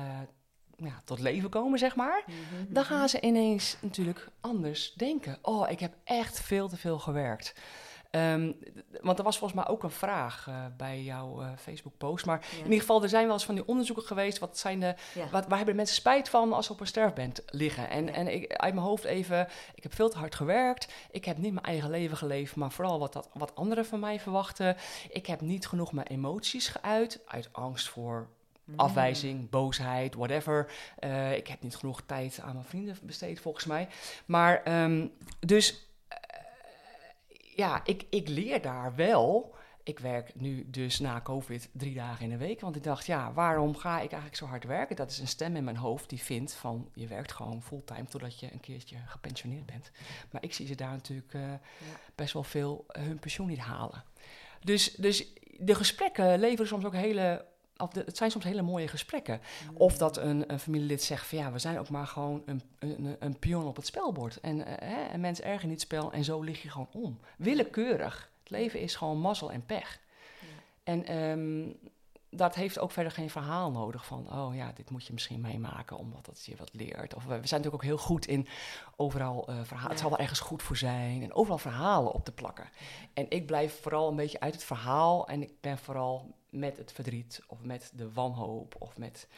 [0.85, 5.39] ja, tot leven komen, zeg maar, mhm, dan gaan ze ineens natuurlijk anders denken.
[5.43, 7.55] Oh, ik heb echt veel te veel gewerkt.
[8.15, 8.57] Um,
[9.01, 12.27] want er was volgens mij ook een vraag uh, bij jouw uh, Facebook-post.
[12.27, 14.39] Maar in ieder geval, er zijn wel eens van die onderzoeken geweest.
[14.39, 15.29] Wat zijn de, ja.
[15.31, 17.89] wat, waar hebben mensen spijt van als ze op een sterfbed liggen?
[17.89, 18.13] En, ja.
[18.13, 20.93] en ik, uit mijn hoofd even, ik heb veel te hard gewerkt.
[21.11, 24.21] Ik heb niet mijn eigen leven geleefd, maar vooral wat, dat, wat anderen van mij
[24.21, 24.77] verwachten.
[25.11, 27.21] Ik heb niet genoeg mijn emoties geuit.
[27.27, 28.29] Uit angst voor
[28.77, 30.73] afwijzing, boosheid, whatever.
[31.01, 33.89] Uh, ik heb niet genoeg tijd aan mijn vrienden besteed, volgens mij.
[34.27, 36.17] Maar um, dus, uh,
[37.57, 39.55] ja, ik, ik leer daar wel.
[39.85, 42.61] Ik werk nu dus na COVID drie dagen in de week.
[42.61, 44.97] Want ik dacht, ja, waarom ga ik eigenlijk zo hard werken?
[44.97, 46.91] Dat is een stem in mijn hoofd die vindt van...
[46.95, 49.91] je werkt gewoon fulltime totdat je een keertje gepensioneerd bent.
[50.31, 51.61] Maar ik zie ze daar natuurlijk uh, ja.
[52.15, 54.05] best wel veel hun pensioen niet halen.
[54.61, 57.45] Dus, dus de gesprekken leveren soms ook hele
[57.93, 59.41] het zijn soms hele mooie gesprekken.
[59.71, 59.77] Mm.
[59.77, 63.17] Of dat een, een, familielid zegt van ja, we zijn ook maar gewoon een, een,
[63.19, 64.41] een pion op het spelbord.
[64.41, 67.19] En uh, hè, een mens niet het spel en zo lig je gewoon om.
[67.37, 68.31] Willekeurig.
[68.41, 70.01] Het leven is gewoon mazzel en pech.
[70.85, 71.77] En um,
[72.35, 75.97] dat heeft ook verder geen verhaal nodig van, oh ja, dit moet je misschien meemaken
[75.97, 77.15] omdat het je wat leert.
[77.15, 78.47] Of we, we zijn natuurlijk ook heel goed in
[78.97, 79.89] overal uh, verhalen, ja.
[79.89, 82.69] het zal wel ergens goed voor zijn en overal verhalen op te plakken.
[83.15, 86.93] En ik blijf vooral een beetje uit het verhaal en ik ben vooral met het
[86.93, 89.29] verdriet of met de wanhoop of met,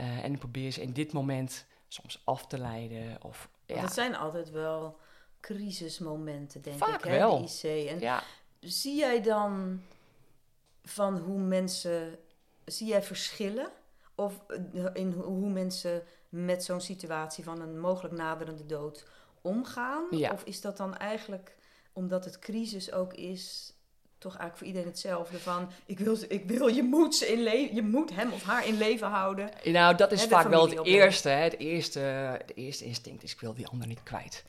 [0.00, 3.22] uh, en ik probeer ze in dit moment soms af te leiden.
[3.22, 3.80] Of, ja.
[3.80, 4.98] Dat zijn altijd wel
[5.40, 7.38] crisismomenten, denk Vaak ik, hè, wel.
[7.38, 7.88] de IC.
[7.88, 8.22] En ja.
[8.60, 9.82] zie jij dan
[10.84, 12.18] van hoe mensen
[12.64, 13.70] zie jij verschillen?
[14.14, 19.06] Of eh, in hoe mensen met zo'n situatie van een mogelijk naderende dood
[19.40, 20.06] omgaan?
[20.10, 20.32] Ja.
[20.32, 21.56] Of is dat dan eigenlijk,
[21.92, 23.74] omdat het crisis ook is,
[24.22, 27.74] toch eigenlijk voor iedereen hetzelfde van ik wil, ik wil je moet ze in leven,
[27.74, 29.50] je moet hem of haar in leven houden.
[29.64, 33.40] Nou, dat is vaak wel het eerste, hè, het eerste, het eerste instinct is ik
[33.40, 34.44] wil die ander niet kwijt.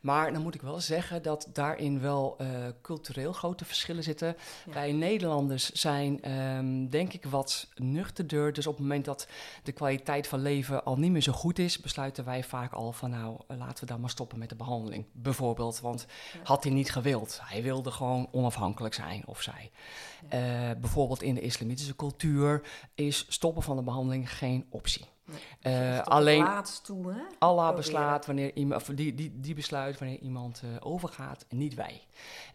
[0.00, 2.46] Maar dan moet ik wel zeggen dat daarin wel uh,
[2.82, 4.36] cultureel grote verschillen zitten.
[4.66, 4.72] Ja.
[4.72, 8.52] Wij Nederlanders zijn um, denk ik wat nuchterder.
[8.52, 9.28] Dus op het moment dat
[9.62, 13.10] de kwaliteit van leven al niet meer zo goed is, besluiten wij vaak al van
[13.10, 15.04] nou laten we dan maar stoppen met de behandeling.
[15.12, 16.40] Bijvoorbeeld, want ja.
[16.42, 17.40] had hij niet gewild.
[17.42, 19.70] Hij wilde gewoon onafhankelijk zijn of zij.
[20.24, 20.30] Uh,
[20.80, 22.62] bijvoorbeeld in de islamitische cultuur
[22.94, 25.06] is stoppen van de behandeling geen optie.
[25.62, 26.46] Uh, alleen
[26.82, 27.20] toe, hè?
[27.38, 32.00] Allah beslaat wanneer iemand, die, die, die besluit wanneer iemand uh, overgaat en niet wij.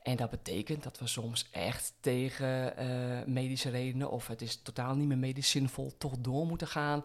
[0.04, 4.96] En dat betekent dat we soms echt tegen uh, medische redenen of het is totaal
[4.96, 7.04] niet meer medisch zinvol toch door moeten gaan.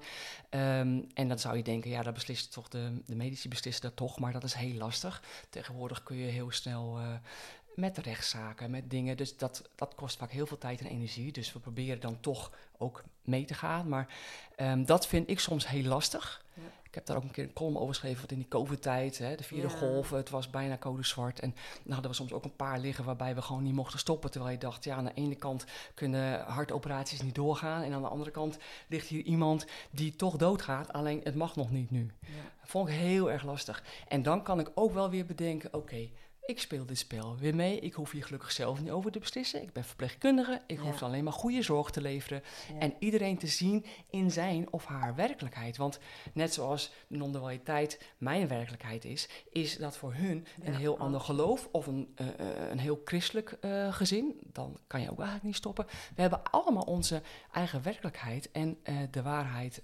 [0.50, 3.96] Um, en dan zou je denken, ja, dat beslist toch de, de medici beslissen dat
[3.96, 5.22] toch, maar dat is heel lastig.
[5.50, 6.98] Tegenwoordig kun je heel snel
[7.78, 9.16] met rechtszaken, met dingen.
[9.16, 11.32] Dus dat, dat kost vaak heel veel tijd en energie.
[11.32, 13.88] Dus we proberen dan toch ook mee te gaan.
[13.88, 14.14] Maar
[14.56, 16.44] um, dat vind ik soms heel lastig.
[16.54, 16.62] Ja.
[16.82, 19.42] Ik heb daar ook een keer een column over geschreven, wat in die COVID-tijd, de
[19.42, 19.76] vierde ja.
[19.76, 21.40] golf, het was bijna code zwart.
[21.40, 24.30] En dan hadden we soms ook een paar liggen waarbij we gewoon niet mochten stoppen.
[24.30, 25.64] Terwijl je dacht, ja, aan de ene kant
[25.94, 27.82] kunnen hartoperaties niet doorgaan.
[27.82, 31.70] En aan de andere kant ligt hier iemand die toch doodgaat, alleen het mag nog
[31.70, 32.12] niet nu.
[32.20, 32.28] Ja.
[32.60, 33.82] Dat vond ik heel erg lastig.
[34.08, 36.08] En dan kan ik ook wel weer bedenken, oké,
[36.48, 37.80] ik speel dit spel weer mee.
[37.80, 39.62] Ik hoef hier gelukkig zelf niet over te beslissen.
[39.62, 40.60] Ik ben verpleegkundige.
[40.66, 42.42] Ik hoef alleen maar goede zorg te leveren.
[42.78, 45.76] En iedereen te zien in zijn of haar werkelijkheid.
[45.76, 45.98] Want
[46.32, 51.68] net zoals de non-dualiteit mijn werkelijkheid is, is dat voor hun een heel ander geloof
[51.72, 52.26] of een, uh,
[52.70, 54.40] een heel christelijk uh, gezin.
[54.52, 55.86] Dan kan je ook eigenlijk niet stoppen.
[56.14, 59.82] We hebben allemaal onze eigen werkelijkheid en uh, de waarheid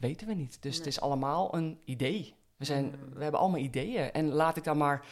[0.00, 0.62] weten we niet.
[0.62, 0.78] Dus nee.
[0.78, 2.34] het is allemaal een idee.
[2.56, 3.14] We, zijn, mm.
[3.14, 4.12] we hebben allemaal ideeën.
[4.12, 5.04] En laat ik dan maar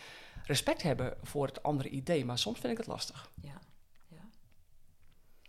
[0.46, 2.24] respect hebben voor het andere idee.
[2.24, 3.30] Maar soms vind ik het lastig.
[3.42, 3.60] Ja.
[4.08, 4.28] ja.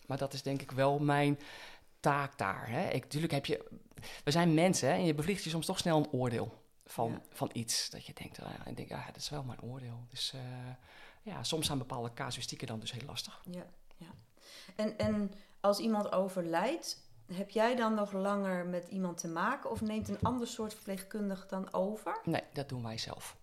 [0.05, 1.39] Maar dat is denk ik wel mijn
[1.99, 2.69] taak daar.
[2.69, 2.89] Hè.
[2.89, 3.83] Ik, natuurlijk heb je...
[4.23, 7.49] We zijn mensen hè, en je bevliegt je soms toch snel een oordeel van, van
[7.53, 7.89] iets.
[7.89, 10.05] Dat je denkt, uh, en denk, ja, dat is wel mijn oordeel.
[10.09, 10.41] Dus uh,
[11.21, 13.41] ja, soms zijn bepaalde casuïstieken dan dus heel lastig.
[13.51, 13.65] Ja,
[13.97, 14.07] ja.
[14.75, 17.03] En, en als iemand overlijdt,
[17.33, 21.47] heb jij dan nog langer met iemand te maken of neemt een ander soort verpleegkundige
[21.47, 22.21] dan over?
[22.23, 23.37] Nee, dat doen wij zelf.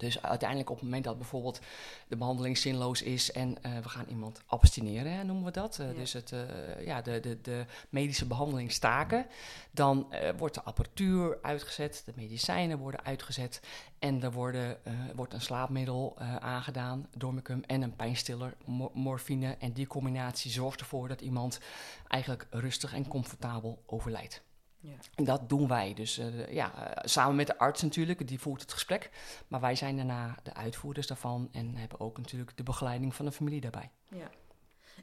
[0.00, 1.60] Dus uiteindelijk op het moment dat bijvoorbeeld
[2.08, 5.78] de behandeling zinloos is en uh, we gaan iemand abstineren, hè, noemen we dat.
[5.80, 5.98] Uh, ja.
[5.98, 9.26] Dus het, uh, ja, de, de, de medische behandeling staken.
[9.70, 13.60] Dan wordt de apparatuur uitgezet, de medicijnen worden uitgezet
[13.98, 14.78] en er worden,
[15.14, 19.56] wordt een slaapmiddel aangedaan, dormicum en een pijnstiller, mor morfine.
[19.58, 21.60] En die combinatie zorgt ervoor dat iemand
[22.08, 24.42] eigenlijk rustig en comfortabel overlijdt.
[24.86, 24.96] Ja.
[25.14, 25.94] En dat doen wij.
[25.94, 29.10] Dus uh, ja, uh, samen met de arts natuurlijk, die voert het gesprek.
[29.48, 33.32] Maar wij zijn daarna de uitvoerders daarvan en hebben ook natuurlijk de begeleiding van de
[33.32, 33.90] familie daarbij.
[34.08, 34.30] Ja.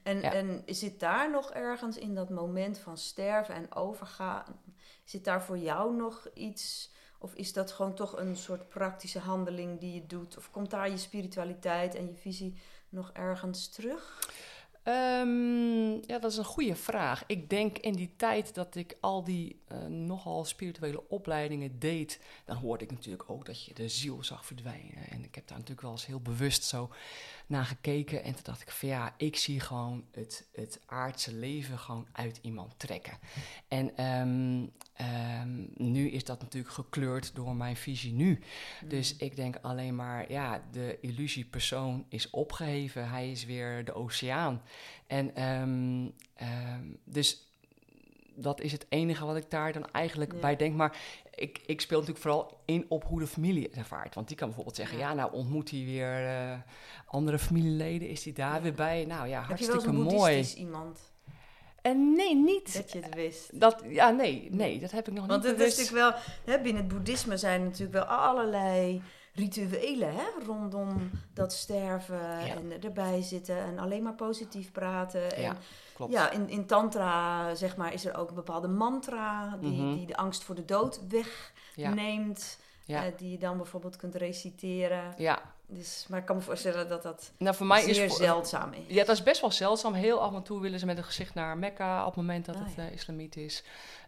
[0.04, 0.34] En, ja.
[0.34, 4.60] en zit daar nog ergens in dat moment van sterven en overgaan,
[5.04, 6.92] zit daar voor jou nog iets?
[7.20, 10.38] Of is dat gewoon toch een soort praktische handeling die je doet?
[10.38, 14.30] Of komt daar je spiritualiteit en je visie nog ergens terug?
[14.88, 17.24] Um, ja, dat is een goede vraag.
[17.28, 22.56] Ik denk in die tijd dat ik al die uh, nogal spirituele opleidingen deed, dan
[22.56, 25.10] hoorde ik natuurlijk ook dat je de ziel zag verdwijnen.
[25.10, 26.90] En ik heb daar natuurlijk wel eens heel bewust zo
[27.48, 28.24] naar gekeken.
[28.24, 32.40] En toen dacht ik van ja, ik zie gewoon het, het aardse leven gewoon uit
[32.42, 33.18] iemand trekken.
[33.68, 34.72] En um,
[35.42, 38.40] um, nu is dat natuurlijk gekleurd door mijn visie nu.
[38.82, 38.90] Mm.
[38.90, 43.10] Dus ik denk alleen maar, ja, de illusie persoon is opgeheven.
[43.10, 44.62] Hij is weer de oceaan.
[45.08, 46.14] En um,
[47.04, 47.48] dus
[48.36, 50.40] dat is het enige wat ik daar dan eigenlijk ja.
[50.40, 50.76] bij denk.
[50.76, 50.98] Maar
[51.36, 54.16] ik, ik speel natuurlijk vooral in op hoe de familie het ervaart.
[54.16, 56.58] Want die kan bijvoorbeeld zeggen, ja, ja nou ontmoet hij weer uh,
[57.06, 58.10] andere familieleden.
[58.10, 58.62] Is hij daar ja.
[58.62, 59.06] weer bij?
[59.06, 60.38] Nou ja, hartstikke Heb je wel mooi.
[60.38, 61.00] Is iemand?
[61.82, 62.74] En nee, niet.
[62.74, 63.60] Dat je het wist.
[63.60, 66.16] Dat, ja, nee, nee, dat heb ik nog Want niet Want het is natuurlijk
[66.46, 69.02] wel, hè, binnen het boeddhisme zijn natuurlijk wel allerlei
[69.34, 72.56] rituelen hè, rondom dat sterven ja.
[72.56, 75.36] en erbij zitten en alleen maar positief praten.
[75.36, 75.58] En,
[75.96, 76.14] Klopt.
[76.14, 79.96] Ja, in, in tantra zeg maar, is er ook een bepaalde mantra die, mm -hmm.
[79.96, 82.58] die de angst voor de dood wegneemt.
[82.86, 83.06] Ja.
[83.06, 85.14] Uh, die je dan bijvoorbeeld kunt reciteren.
[85.18, 85.42] Ja.
[85.68, 88.84] Dus, maar ik kan me voorstellen dat dat nou, voor mij zeer is, zeldzaam is.
[88.88, 89.94] Ja, dat is best wel zeldzaam.
[89.94, 92.56] Heel af en toe willen ze met een gezicht naar Mekka op het moment dat
[92.56, 92.84] Ah, het ja.
[92.86, 93.64] uh, islamiet is.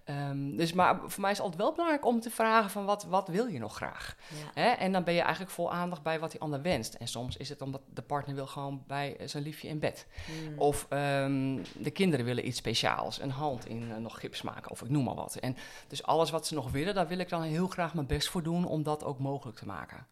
[0.09, 3.03] Um, dus, maar voor mij is het altijd wel belangrijk om te vragen van wat,
[3.03, 4.15] wat wil je nog graag?
[4.29, 4.61] Ja.
[4.61, 4.69] Hè?
[4.69, 6.93] En dan ben je eigenlijk vol aandacht bij wat die ander wenst.
[6.93, 10.07] En soms is het omdat de partner wil gewoon bij zijn liefje in bed.
[10.25, 10.59] Hmm.
[10.59, 14.81] Of um, de kinderen willen iets speciaals, een hand in uh, nog gips maken of
[14.81, 15.35] ik noem maar wat.
[15.35, 18.29] En dus alles wat ze nog willen, daar wil ik dan heel graag mijn best
[18.29, 20.07] voor doen om dat ook mogelijk te maken.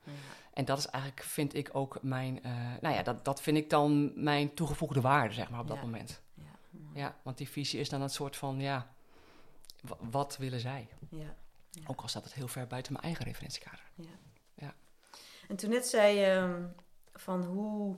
[0.54, 2.52] En dat is eigenlijk, vind ik ook mijn, uh,
[2.82, 5.84] nou ja, dat, dat vind ik dan mijn toegevoegde waarde, zeg maar, op dat Ja.
[5.84, 6.22] moment.
[6.34, 6.44] Ja.
[6.94, 8.88] Ja, want die visie is dan een soort van, ja,
[10.12, 10.90] wat willen zij?
[11.10, 11.36] Ja.
[11.70, 11.82] Ja.
[11.88, 13.92] Ook al staat het heel ver buiten mijn eigen referentiekader.
[15.48, 16.64] En toen net zei je ehm,
[17.14, 17.96] van hoe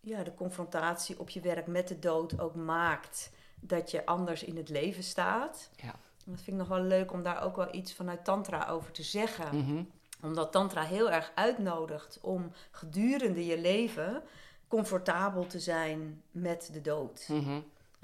[0.00, 4.56] ja, de confrontatie op je werk met de dood ook maakt dat je anders in
[4.56, 5.70] het leven staat.
[5.76, 5.94] Ja.
[6.24, 9.02] Dat vind ik nog wel leuk om daar ook wel iets vanuit Tantra over te
[9.02, 9.56] zeggen.
[9.56, 9.82] Mhm.
[10.22, 14.22] Omdat Tantra heel erg uitnodigt om gedurende je leven
[14.68, 17.28] comfortabel te zijn met de dood.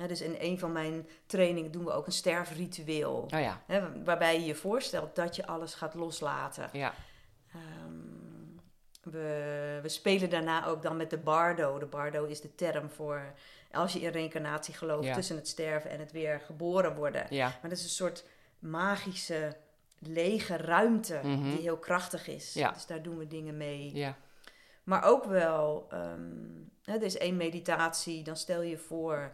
[0.06, 3.28] Dus in een van mijn trainingen doen we ook een sterfritueel.
[3.34, 3.62] Oh ja.
[3.66, 6.68] Hè, waarbij je je voorstelt dat je alles gaat loslaten.
[6.72, 6.94] Ja.
[7.52, 7.92] Ehm,
[9.02, 11.78] we, we spelen daarna ook dan met de bardo.
[11.78, 13.32] De bardo is de term voor,
[13.72, 17.26] als je in reïncarnatie gelooft, tussen het sterven en het weer geboren worden.
[17.30, 18.24] Maar dat is een soort
[18.58, 19.56] magische,
[19.98, 21.42] lege ruimte Mhm.
[21.42, 22.52] die heel krachtig is.
[22.52, 23.94] Dus daar doen we dingen mee.
[23.94, 24.16] Ja.
[24.84, 26.36] Maar ook wel, ehm,
[26.84, 29.32] hè, er is één meditatie, dan stel je voor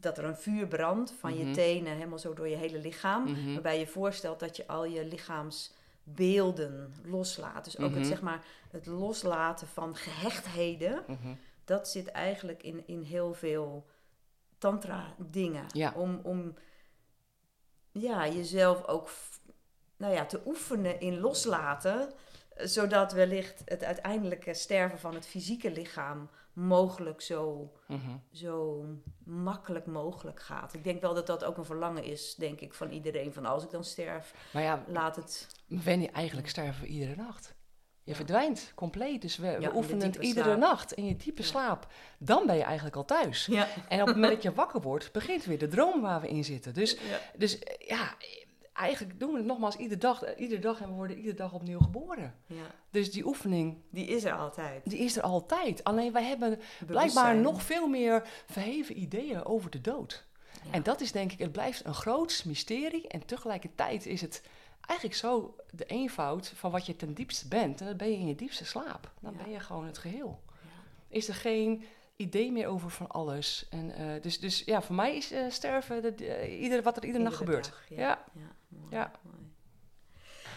[0.00, 1.52] dat er een vuur brandt van je Mhm.
[1.52, 3.22] tenen helemaal zo door je hele lichaam.
[3.24, 3.52] Mhm.
[3.52, 7.64] Waarbij je voorstelt dat je al je lichaamsbeelden loslaat.
[7.64, 7.98] Dus ook Mhm.
[7.98, 11.34] het, zeg maar, het loslaten van gehechtheden, Mhm.
[11.64, 13.86] dat zit eigenlijk in, in heel veel
[14.58, 15.64] tantra dingen.
[15.68, 15.92] Ja.
[15.96, 16.54] Om, om
[17.92, 19.08] ja, jezelf ook
[19.96, 22.12] nou ja, te oefenen in loslaten.
[22.56, 28.16] eh, Zodat wellicht het uiteindelijke sterven van het fysieke lichaam mogelijk zo, Mhm.
[28.32, 28.84] zo
[29.24, 30.74] makkelijk mogelijk gaat.
[30.74, 33.32] Ik denk wel dat dat ook een verlangen is, denk ik, van iedereen.
[33.32, 35.46] Van als ik dan sterf, Maar ja, laat het...
[35.66, 37.54] Wendy, eigenlijk sterven we iedere nacht.
[38.02, 38.16] Je Ja.
[38.16, 39.22] verdwijnt compleet.
[39.22, 40.58] Dus we, oefenen het iedere slaap.
[40.58, 41.48] nacht in je diepe Ja.
[41.48, 41.86] slaap.
[42.18, 43.48] Dan ben je eigenlijk al thuis.
[43.88, 46.44] En op het moment dat je wakker wordt, begint weer de droom waar we in
[46.44, 46.74] zitten.
[46.74, 47.18] Dus, ja.
[47.36, 48.14] dus ja,
[48.76, 51.52] eigenlijk doen we het nogmaals iedere dag, eh, iedere dag en we worden iedere dag
[51.52, 52.34] opnieuw geboren.
[52.46, 52.62] ja.
[52.90, 54.90] Dus die oefening, Die is er altijd.
[54.90, 55.84] die is er altijd.
[55.84, 60.26] Alleen wij hebben blijkbaar nog veel meer verheven ideeën over de dood.
[60.64, 60.72] Ja.
[60.72, 63.08] En dat is denk ik, het blijft een groot mysterie.
[63.08, 64.42] En tegelijkertijd is het
[64.80, 67.80] eigenlijk zo de eenvoud van wat je ten diepste bent.
[67.80, 69.10] En dat ben je in je diepste slaap.
[69.20, 69.42] Dan Ja.
[69.42, 70.42] ben je gewoon het geheel.
[70.62, 70.68] Ja.
[71.08, 71.84] Is er geen
[72.16, 73.66] idee meer over van alles.
[73.70, 77.04] En, eh, dus, dus ja, voor mij is eh, sterven de, de- ieder, wat er
[77.04, 77.74] iedere, nacht Iedere gebeurt.
[77.88, 78.24] dag, ja.
[78.90, 78.98] Ja.
[78.98, 79.40] Ja, mooi, Ja.
[79.40, 79.44] mooi.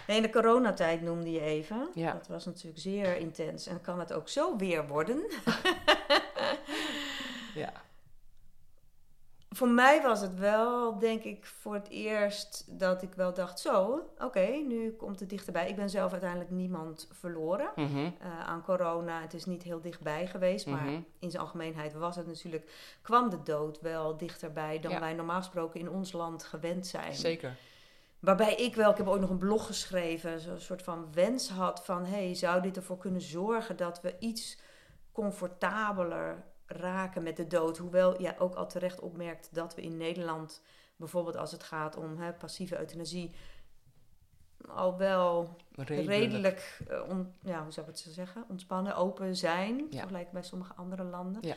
[0.08, 1.90] Nee, in de coronatijd noemde je even.
[1.94, 2.14] Ja.
[2.14, 3.68] Dat was natuurlijk zeer intens.
[3.68, 5.24] En kan het ook zo weer worden?
[7.56, 7.72] Ja.
[9.50, 14.02] Voor mij was het wel, denk ik, voor het eerst dat ik wel dacht: zo,
[14.18, 15.70] oké, nu komt het dichterbij.
[15.70, 17.98] Ik ben zelf uiteindelijk niemand verloren Mhm.
[18.20, 19.22] eh, aan corona.
[19.22, 21.02] Het is niet heel dichtbij geweest, maar Mhm.
[21.20, 25.00] in zijn algemeenheid was het natuurlijk, kwam de dood wel dichterbij dan Ja.
[25.00, 27.16] wij normaal gesproken in ons land gewend zijn.
[27.16, 27.56] Zeker.
[28.20, 31.86] Waarbij ik wel, ik heb ook nog een blog geschreven, zo'n soort van wens had
[31.86, 34.60] van, hey, zou dit ervoor kunnen zorgen dat we iets
[35.12, 37.78] comfortabeler raken met de dood?
[37.78, 40.62] Hoewel jij ook al terecht opmerkt dat we in Nederland,
[40.96, 43.36] bijvoorbeeld als het gaat om hè, passieve euthanasie,
[44.68, 46.08] al wel Redelijk.
[46.08, 50.00] redelijk, eh, on- ja, hoe zou ik het zo zeggen, ontspannen, open zijn, Ja.
[50.00, 51.42] vergeleken bij sommige andere landen.
[51.48, 51.56] Ja.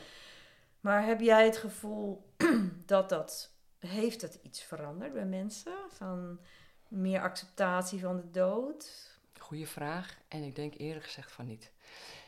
[0.79, 2.33] Maar heb jij het gevoel
[2.85, 3.52] dat dat,
[3.87, 5.73] heeft het iets veranderd bij mensen?
[5.89, 6.39] Van
[6.87, 9.11] meer acceptatie van de dood?
[9.39, 10.17] Goeie vraag.
[10.27, 11.71] En ik denk eerlijk gezegd van niet.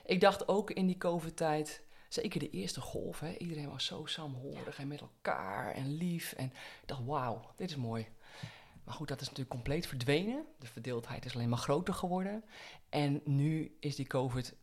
[0.06, 4.80] Ik dacht ook in die COVID-tijd, zeker de eerste golf, hè, iedereen was zo saamhorig
[4.80, 6.34] en met elkaar en lief.
[6.34, 8.08] En ik dacht, wauw, dit is mooi.
[8.84, 10.46] Maar goed, dat is natuurlijk compleet verdwenen.
[10.60, 12.44] De verdeeldheid is alleen maar groter geworden.
[12.90, 14.56] En nu is die COVID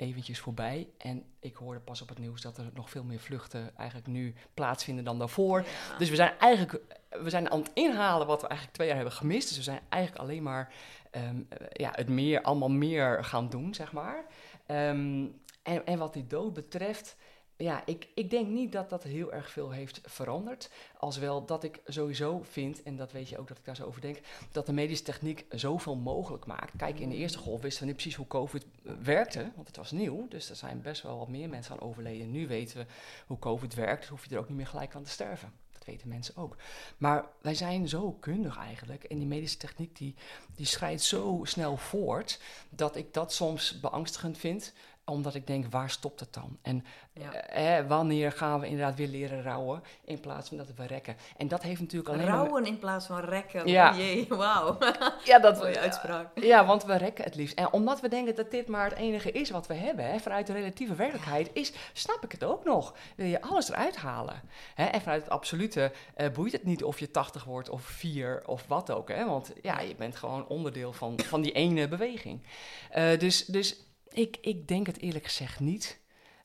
[0.00, 0.88] eventjes voorbij.
[0.98, 4.34] En ik hoorde pas op het nieuws dat er nog veel meer vluchten eigenlijk nu
[4.54, 5.60] plaatsvinden dan daarvoor.
[5.60, 5.98] Ja.
[5.98, 6.80] Dus we zijn eigenlijk
[7.10, 9.48] we zijn aan het inhalen wat we eigenlijk twee jaar hebben gemist.
[9.48, 10.72] Dus we zijn eigenlijk alleen maar
[11.10, 14.24] ehm, eh, ja, het meer, allemaal meer gaan doen, zeg maar.
[14.66, 15.26] Ehm,
[15.62, 17.16] en, en wat die dood betreft,
[17.58, 20.70] ja, ik, ik denk niet dat dat heel erg veel heeft veranderd.
[20.98, 23.86] Als wel dat ik sowieso vind, en dat weet je ook dat ik daar zo
[23.86, 24.20] over denk,
[24.52, 26.76] dat de medische techniek zoveel mogelijk maakt.
[26.76, 28.66] Kijk, in de eerste golf wisten we niet precies hoe COVID
[29.02, 30.28] werkte, want het was nieuw.
[30.28, 32.30] Dus er zijn best wel wat meer mensen aan overleden.
[32.30, 32.86] Nu weten we
[33.26, 35.52] hoe COVID werkt, dus hoef je er ook niet meer gelijk aan te sterven.
[35.72, 36.56] Dat weten mensen ook.
[36.98, 39.04] Maar wij zijn zo kundig eigenlijk.
[39.04, 40.14] En die medische techniek die,
[40.54, 42.40] die schrijdt zo snel voort.
[42.70, 44.72] Dat ik dat soms beangstigend vind.
[45.08, 46.58] Omdat ik denk, waar stopt het dan?
[46.62, 47.32] En Ja.
[47.32, 49.82] eh, wanneer gaan we inderdaad weer leren rouwen?
[50.04, 51.16] In plaats van dat we rekken.
[51.36, 52.36] En dat heeft natuurlijk alleen maar...
[52.36, 53.66] Rouwen in plaats van rekken.
[53.68, 53.90] Ja.
[53.90, 54.78] Oh jee, wauw.
[55.24, 56.38] Ja, dat Mooie uitspraak.
[56.40, 57.58] Ja, want we rekken het liefst.
[57.58, 60.46] En omdat we denken dat dit maar het enige is wat we hebben, hè, vanuit
[60.46, 62.94] de relatieve werkelijkheid, is, snap ik het ook nog.
[63.16, 64.40] Wil je alles eruit halen?
[64.74, 64.84] Hè?
[64.84, 68.64] En vanuit het absolute eh, boeit het niet of je 80 wordt of 4 of
[68.66, 69.08] wat ook.
[69.08, 69.24] Hè?
[69.24, 72.42] Want ja, je bent gewoon onderdeel van, van die ene beweging.
[72.90, 73.76] Eh, dus dus
[74.18, 76.00] ik, ik denk het eerlijk gezegd niet.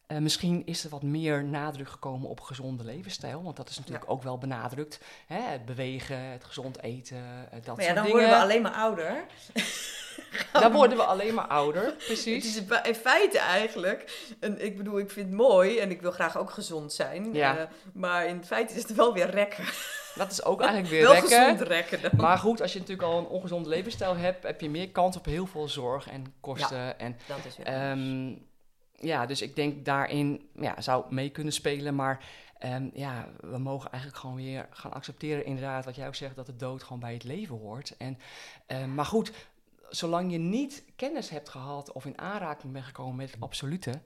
[0.08, 3.44] Eh, misschien is er wat meer nadruk gekomen op gezonde levensstijl.
[3.44, 5.00] Want dat is natuurlijk ook wel benadrukt.
[5.28, 5.42] Hè?
[5.42, 7.18] Het bewegen, het gezond eten,
[7.52, 8.12] eh, dat Maar ja, soort dan dingen.
[8.12, 9.24] worden we alleen maar ouder.
[10.54, 12.46] Dan worden we alleen maar ouder, Het precies.
[12.46, 16.38] is in feite eigenlijk, en ik bedoel, ik vind het mooi en ik wil graag
[16.38, 17.34] ook gezond zijn.
[17.34, 17.58] Ja.
[17.58, 19.64] eh, maar in feite is het wel weer rekken.
[20.16, 21.30] Dat is ook eigenlijk weer wel rekken.
[21.30, 22.12] gezond rekken dan.
[22.16, 25.26] Maar goed, als je natuurlijk al een ongezonde levensstijl hebt, heb je meer kans op
[25.26, 27.00] heel veel zorg en kosten.
[27.00, 28.34] En, Dat is weer ehm,
[29.00, 31.96] ja, dus ik denk daarin ja, zou mee kunnen spelen.
[31.96, 32.26] Maar
[32.58, 36.46] ehm, ja, we mogen eigenlijk gewoon weer gaan accepteren, inderdaad, wat jij ook zegt, dat
[36.46, 37.98] de dood gewoon bij het leven hoort.
[37.98, 38.18] En,
[38.66, 39.32] ehm, maar goed,
[39.90, 44.02] zolang je niet kennis hebt gehad of in aanraking bent gekomen met het absolute,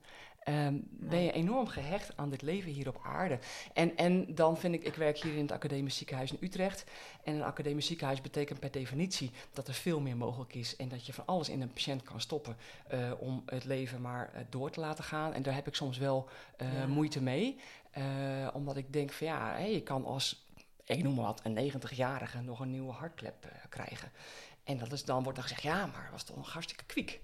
[0.52, 3.38] ehm, ben je enorm gehecht aan dit leven hier op aarde.
[3.72, 6.84] En, en dan vind ik, ik werk hier in het academisch ziekenhuis in Utrecht.
[7.24, 11.06] En een academisch ziekenhuis betekent per definitie dat er veel meer mogelijk is en dat
[11.06, 12.56] je van alles in een patiënt kan stoppen
[12.88, 15.32] eh, om het leven maar uh, door te laten gaan.
[15.32, 16.28] En daar heb ik soms wel
[16.62, 16.86] uh, ja.
[16.86, 17.56] moeite mee,
[18.52, 20.46] omdat ik denk van ja, hey, je kan als,
[20.84, 24.10] ik noem maar wat, een 90-jarige nog een nieuwe hartklep krijgen.
[24.64, 27.20] En dat is, dan wordt dan gezegd, ja, maar was toch een hartstikke kwiek.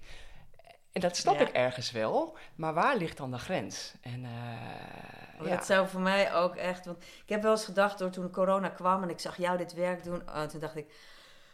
[0.95, 1.41] En dat snap ja.
[1.41, 3.93] ik ergens wel, maar waar ligt dan de grens?
[4.01, 4.29] En, uh,
[5.41, 5.55] oh, ja.
[5.55, 8.69] Dat zou voor mij ook echt, want ik heb wel eens gedacht, door toen corona
[8.69, 10.93] kwam en ik zag jou dit werk doen, oh, toen dacht ik,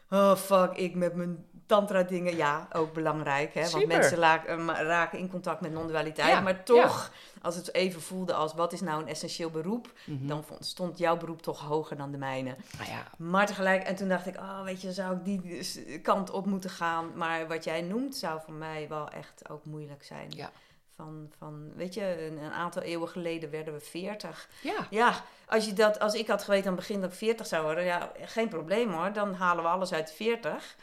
[0.10, 3.54] oh fuck, ik met mijn tantra dingen, ja, ook belangrijk.
[3.54, 3.70] Hè?
[3.70, 6.30] Want mensen raken, raken in contact met non-dualiteit.
[6.30, 7.12] Ja, maar toch.
[7.42, 10.28] Als het even voelde als wat is nou een essentieel beroep, mm -hmm.
[10.28, 12.56] dan stond jouw beroep toch hoger dan de mijne.
[12.80, 13.08] Ah, ja.
[13.18, 16.70] Maar tegelijk, en toen dacht ik, oh weet je, zou ik die kant op moeten
[16.70, 17.12] gaan.
[17.16, 20.30] Maar wat jij noemt zou voor mij wel echt ook moeilijk zijn.
[20.30, 20.52] Ja.
[20.96, 24.50] Van, van, weet je, een, een, aantal eeuwen geleden werden we 40.
[24.62, 24.88] Ja.
[24.90, 27.64] Ja, als, je dat, als ik had geweten aan het begin dat ik 40 zou
[27.64, 29.14] worden, ja, geen probleem hoor.
[29.14, 30.76] Dan halen we alles uit 40.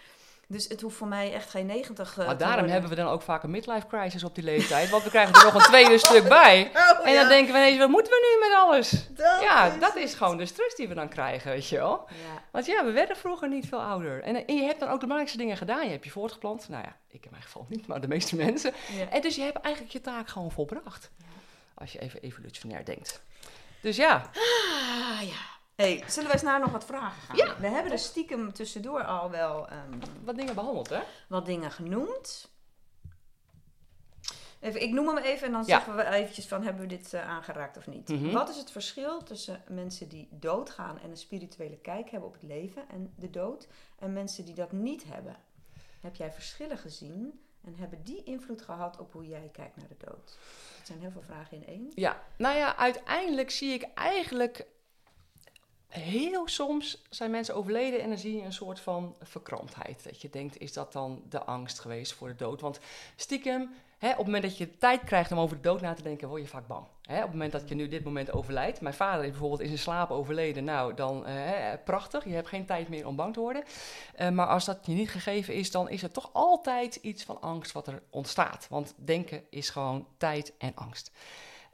[0.51, 3.22] Dus het hoeft voor mij echt geen 90 uh, Maar daarom hebben we dan ook
[3.22, 4.90] vaak een midlife crisis op die leeftijd.
[4.90, 6.70] Want we krijgen er nog een tweede stuk bij.
[6.74, 7.28] Oh, en dan ja.
[7.28, 9.09] denken we ineens, wat moeten we nu met alles?
[9.11, 12.09] Dat ja, is dat is gewoon de stress die we dan krijgen, weet je wel.
[12.09, 12.42] Ja.
[12.51, 14.22] Want ja, we werden vroeger niet veel ouder.
[14.22, 15.84] En, en, je hebt dan ook de belangrijkste dingen gedaan.
[15.84, 16.68] Je hebt je voortgeplant.
[16.68, 18.72] Nou ja, ik in mijn geval niet, maar de meeste mensen.
[18.96, 19.09] Ja.
[19.09, 21.11] En dus je hebt eigenlijk je taak gewoon volbracht.
[21.74, 23.22] Als je even evolutionair denkt.
[23.80, 24.14] Dus ja.
[24.14, 25.57] Ah, ja.
[25.83, 27.37] Hey, zullen we eens naar nog wat vragen gaan?
[27.37, 27.61] Ja.
[27.61, 31.01] We hebben er stiekem tussendoor al wel um, Wat dingen behandeld, hè?
[31.29, 32.51] wat dingen genoemd.
[34.61, 35.66] Even, ik noem hem even en dan Ja.
[35.66, 38.09] zeggen we eventjes van hebben we dit eh, aangeraakt of niet.
[38.09, 38.31] Mhm.
[38.33, 42.43] Wat is het verschil tussen mensen die doodgaan en een spirituele kijk hebben op het
[42.43, 43.68] leven en de dood
[43.99, 45.37] en mensen die dat niet hebben?
[46.01, 50.07] Heb jij verschillen gezien en hebben die invloed gehad op hoe jij kijkt naar de
[50.07, 50.39] dood?
[50.79, 51.93] Het zijn heel veel vragen in één.
[51.95, 54.66] Ja, nou ja, uiteindelijk zie ik eigenlijk
[55.89, 60.05] heel soms zijn mensen overleden en dan zie je een soort van verkramptheid.
[60.05, 62.61] Dat je denkt, is dat dan de angst geweest voor de dood?
[62.61, 62.80] Want
[63.16, 66.03] stiekem, hè, op het moment dat je tijd krijgt om over de dood na te
[66.03, 66.86] denken, word je vaak bang.
[67.03, 68.80] Hè, op het moment dat je nu dit moment overlijdt.
[68.80, 70.64] Mijn vader is bijvoorbeeld in zijn slaap overleden.
[70.64, 72.24] Nou, dan eh, prachtig.
[72.24, 73.64] Je hebt geen tijd meer om bang te worden.
[74.20, 77.41] Uh, maar als dat je niet gegeven is, dan is er toch altijd iets van
[77.41, 78.66] angst wat er ontstaat.
[78.70, 81.11] Want denken is gewoon tijd en angst.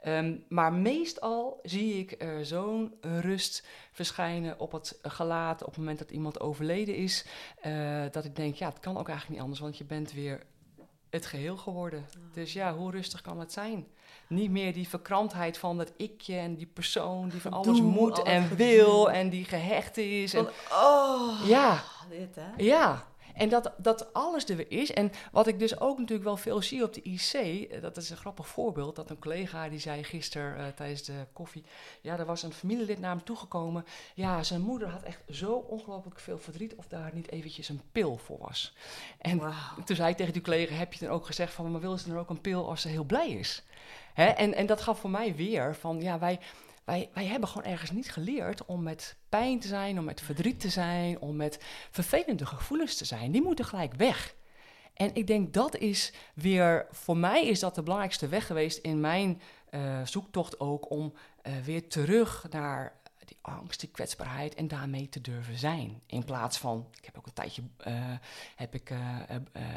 [0.06, 5.98] Um, maar meestal zie ik er zo'n rust verschijnen op het gelaat op het moment
[5.98, 7.26] dat iemand overleden is.
[7.66, 10.42] Uh, dat ik denk, ja, het kan ook eigenlijk niet anders, want je bent weer
[11.10, 12.06] het geheel geworden.
[12.10, 12.18] Ja.
[12.32, 13.86] Dus ja, hoe rustig kan het zijn?
[14.26, 18.28] Niet meer die verkramptheid van dat ikje en die persoon die van alles moet alles
[18.28, 20.34] en wil en die gehecht is.
[20.34, 21.82] En, oh, Ja.
[22.08, 22.64] dit hè?
[22.64, 24.92] ja, en dat, dat alles er weer is.
[24.92, 28.10] En wat ik dus ook natuurlijk wel veel zie op de IC, eh, dat is
[28.10, 28.96] een grappig voorbeeld.
[28.96, 31.64] Dat een collega die zei gisteren uh, tijdens de koffie,
[32.00, 33.84] ja, er was een familielid naar hem toegekomen.
[34.14, 38.16] Ja, zijn moeder had echt zo ongelooflijk veel verdriet of daar niet eventjes een pil
[38.16, 38.74] voor was.
[39.18, 39.40] En
[39.84, 42.08] toen zei ik tegen die collega, heb je dan ook gezegd van, maar wil ze
[42.08, 43.62] dan ook een pil als ze heel blij is?
[44.14, 44.26] Hè?
[44.26, 46.40] En, en dat gaf voor mij weer van, ja, wij...
[46.84, 50.60] Wij, wij hebben gewoon ergens niet geleerd om met pijn te zijn, om met verdriet
[50.60, 51.58] te zijn, om met
[51.90, 53.32] vervelende gevoelens te zijn.
[53.32, 54.34] Die moeten gelijk weg.
[54.94, 59.00] En ik denk dat is weer, voor mij is dat de belangrijkste weg geweest in
[59.00, 61.12] mijn uh, zoektocht ook om
[61.46, 63.02] uh, weer terug naar
[63.46, 66.02] angst, die kwetsbaarheid en daarmee te durven zijn.
[66.06, 67.94] In plaats van, ik heb ook een tijdje uh,
[68.56, 68.92] heb ik,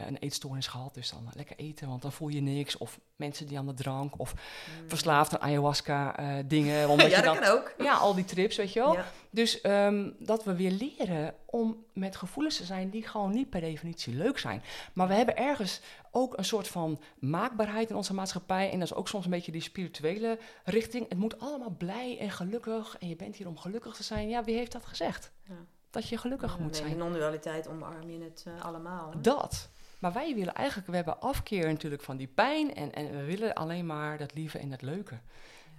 [0.07, 2.78] een eetstoornis gehad, dus dan lekker eten, want dan voel je niks.
[2.78, 4.89] Of mensen die aan de drank of mm.
[4.89, 6.15] verslaafd aan ayahuasca
[6.45, 6.76] dingen.
[6.97, 7.74] ja, je dat dan, kan ook.
[7.78, 8.93] Ja, al die trips, weet je wel.
[8.93, 9.05] Ja.
[9.30, 13.61] Dus um, dat we weer leren om met gevoelens te zijn die gewoon niet per
[13.61, 14.63] definitie leuk zijn.
[14.93, 18.72] Maar we hebben ergens ook een soort van maakbaarheid in onze maatschappij.
[18.72, 21.09] En dat is ook soms een beetje die spirituele richting.
[21.09, 22.97] Het moet allemaal blij en gelukkig.
[22.99, 24.30] En je bent hier om gelukkig te zijn.
[24.30, 25.32] Ja, wie heeft dat gezegd?
[25.43, 25.66] Ja.
[25.89, 26.89] Dat je gelukkig Ja, moet zijn.
[26.89, 29.12] In non-dualiteit omarm je het uh, allemaal.
[29.12, 29.22] Hè?
[29.22, 29.70] Dat.
[29.99, 33.53] Maar wij willen eigenlijk, we hebben afkeer natuurlijk van die pijn en, en we willen
[33.53, 35.20] alleen maar dat lieve en dat leuke.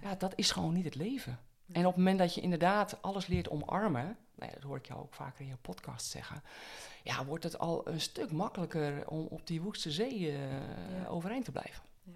[0.01, 1.39] Ja, dat is gewoon niet het leven.
[1.71, 4.87] En op het moment dat je inderdaad alles leert omarmen, nou ja, dat hoor ik
[4.87, 6.43] jou ook vaker in je podcast zeggen,
[7.03, 10.39] ja, wordt het al een stuk makkelijker om op die woeste zee uh,
[11.01, 11.07] ja.
[11.07, 11.83] overeind te blijven.
[12.03, 12.11] Ja.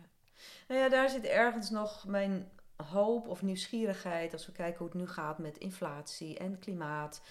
[0.68, 4.98] Nou ja, daar zit ergens nog mijn hoop of nieuwsgierigheid als we kijken hoe het
[4.98, 7.22] nu gaat met inflatie en klimaat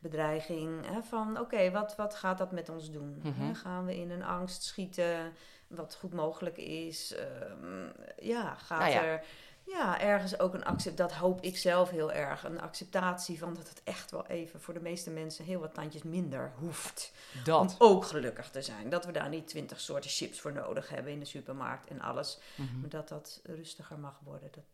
[0.00, 0.86] bedreiging.
[0.86, 3.20] Hè, van oké, okay, wat, wat gaat dat met ons doen?
[3.22, 3.40] Mhm.
[3.40, 5.32] Hè, gaan we in een angst schieten,
[5.66, 7.14] wat goed mogelijk is?
[7.62, 9.04] Um, ja, gaat Nou ja.
[9.04, 9.24] er.
[9.66, 12.44] ja, ergens ook een accept, dat hoop ik zelf heel erg.
[12.44, 16.02] Een acceptatie van dat het echt wel even voor de meeste mensen heel wat tandjes
[16.02, 17.12] minder hoeft.
[17.44, 17.60] Dat.
[17.60, 18.90] Om ook gelukkig te zijn.
[18.90, 22.38] Dat we daar niet twintig soorten chips voor nodig hebben in de supermarkt en alles.
[22.54, 22.80] Mhm.
[22.80, 24.48] Maar dat dat rustiger mag worden.
[24.52, 24.64] Dat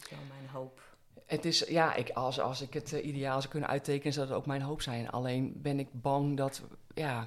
[0.00, 0.80] is wel mijn hoop.
[1.26, 4.36] Het is, ja, ik, als, als ik het eh, ideaal zou kunnen uittekenen, zou dat
[4.36, 5.10] ook mijn hoop zijn.
[5.10, 6.62] Alleen ben ik bang dat,
[6.94, 7.26] ja,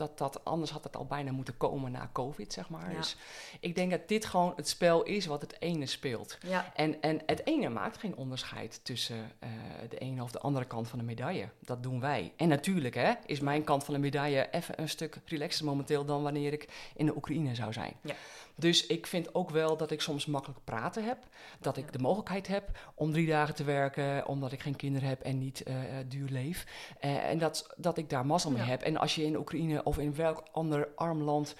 [0.00, 2.90] dat, dat anders had het al bijna moeten komen na COVID, zeg maar.
[2.90, 2.96] Ja.
[2.96, 3.16] Dus
[3.60, 6.38] ik denk dat dit gewoon het spel is wat het ene speelt.
[6.46, 9.50] Ja, En, en het ene maakt geen onderscheid tussen eh,
[9.88, 11.48] de ene of de andere kant van de medaille.
[11.60, 12.32] Dat doen wij.
[12.36, 16.22] En natuurlijk hè, is mijn kant van de medaille even een stuk relaxer momenteel dan
[16.22, 17.96] wanneer ik in de Oekraïne zou zijn.
[18.02, 18.14] Ja.
[18.56, 21.18] Dus ik vind ook wel dat ik soms makkelijk praten heb.
[21.60, 25.20] Dat ik de mogelijkheid heb om drie dagen te werken, omdat ik geen kinderen heb
[25.20, 26.66] en niet eh, eh, duur leef.
[27.00, 28.68] Eh, en dat, dat ik daar mazzel mee Ja.
[28.68, 28.82] heb.
[28.82, 31.54] En als je in Oekraïne of in welk ander arm land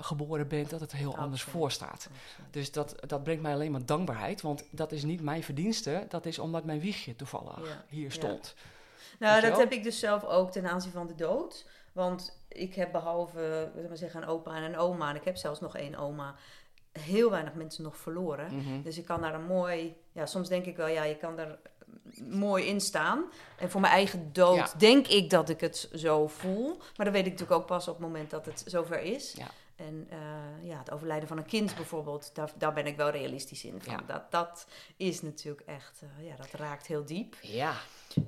[0.00, 1.60] geboren bent, dat het heel anders Absoluut.
[1.60, 2.08] voor staat.
[2.50, 4.40] Dus dat, dat brengt mij alleen maar dankbaarheid.
[4.40, 6.06] Want dat is niet mijn verdienste.
[6.08, 7.84] Dat is omdat mijn wiegje toevallig Ja.
[7.88, 8.10] hier Ja.
[8.10, 8.54] stond.
[9.18, 11.66] Nou, dat heb ik dus zelf ook ten aanzien van de dood.
[11.92, 15.60] Want ik heb behalve, we zeggen, een opa en een oma, en ik heb zelfs
[15.60, 16.34] nog één oma,
[16.92, 18.56] heel weinig mensen nog verloren.
[18.56, 18.82] Mhm.
[18.82, 21.58] Dus ik kan daar een mooi, ja, soms denk ik wel, ja, je kan er
[22.28, 23.24] mooi in staan.
[23.58, 24.68] En voor mijn eigen dood Ja.
[24.78, 26.76] denk ik dat ik het zo voel.
[26.96, 29.32] Maar dat weet ik natuurlijk ook pas op het moment dat het zover is.
[29.32, 29.46] Ja.
[29.76, 33.64] En eh, ja, het overlijden van een kind bijvoorbeeld, daar, daar ben ik wel realistisch
[33.64, 33.82] in.
[33.82, 33.92] Van.
[33.92, 34.00] Ja.
[34.06, 37.36] Dat, dat is natuurlijk echt, eh, ja, dat raakt heel diep.
[37.40, 37.74] Ja,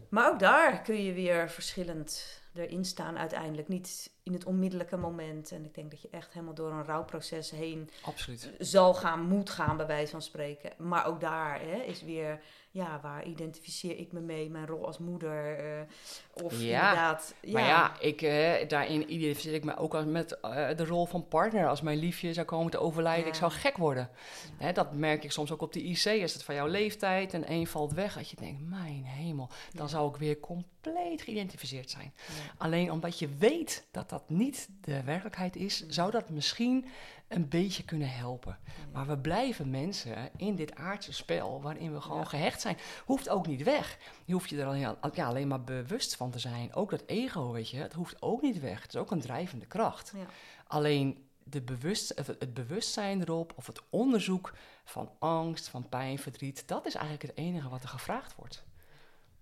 [0.08, 3.68] Maar ook daar kun je weer verschillend erin staan uiteindelijk.
[3.68, 5.52] Niet in het onmiddellijke moment.
[5.52, 8.50] En ik denk dat je echt helemaal door een rouwproces heen absoluut.
[8.58, 10.72] zal gaan, moet gaan, bij wijze van spreken.
[10.78, 12.40] Maar ook daar hè, is weer,
[12.74, 14.50] ja, waar identificeer ik me mee?
[14.50, 15.58] Mijn rol als moeder.
[15.58, 17.34] eh, of Ja, inderdaad.
[17.40, 21.06] Ja, Maar ja, ik, eh, daarin identificeer ik me ook als met eh, de rol
[21.06, 21.68] van partner.
[21.68, 23.28] Als mijn liefje zou komen te overlijden, Ja.
[23.30, 24.10] ik zou gek worden.
[24.56, 26.04] Hè, dat merk ik soms ook op de IC.
[26.04, 28.14] Is het van jouw leeftijd en één valt weg.
[28.14, 32.14] Dat je denkt, mijn hemel, dan zou ik weer compleet geïdentificeerd zijn.
[32.56, 36.86] Alleen omdat je weet dat dat niet de werkelijkheid is, zou dat misschien
[37.34, 38.58] een beetje kunnen helpen.
[38.92, 42.24] Maar we blijven mensen in dit aardse spel waarin we gewoon Ja.
[42.24, 42.78] gehecht zijn.
[43.04, 43.98] Hoeft ook niet weg.
[44.24, 46.74] Je hoeft je er alleen, ja, alleen maar bewust van te zijn.
[46.74, 48.82] Ook dat ego, weet je, het hoeft ook niet weg.
[48.82, 50.12] Het is ook een drijvende kracht.
[50.16, 50.26] Ja.
[50.66, 54.52] Alleen de bewust, het bewustzijn erop of het onderzoek
[54.84, 58.62] van angst, van pijn, verdriet, dat is eigenlijk het enige wat er gevraagd wordt.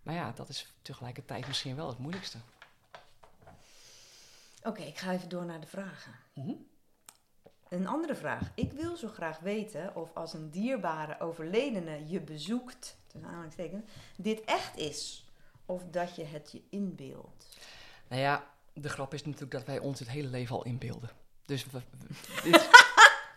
[0.03, 2.39] Maar ja, dat is tegelijkertijd misschien wel het moeilijkste.
[4.63, 6.13] Oké, ik ga even door naar de vragen.
[6.35, 6.53] Mhm.
[7.71, 8.51] Een andere vraag.
[8.55, 13.83] Ik wil zo graag weten of als een dierbare overledene je bezoekt, tussen aanhalingstekens,
[14.17, 15.25] dit echt is.
[15.67, 17.47] Of dat je het je inbeeldt.
[18.09, 21.11] Nou ja, de grap is natuurlijk dat wij ons het hele leven al inbeelden.
[21.47, 21.81] Dus, we-
[22.43, 22.71] we- dit-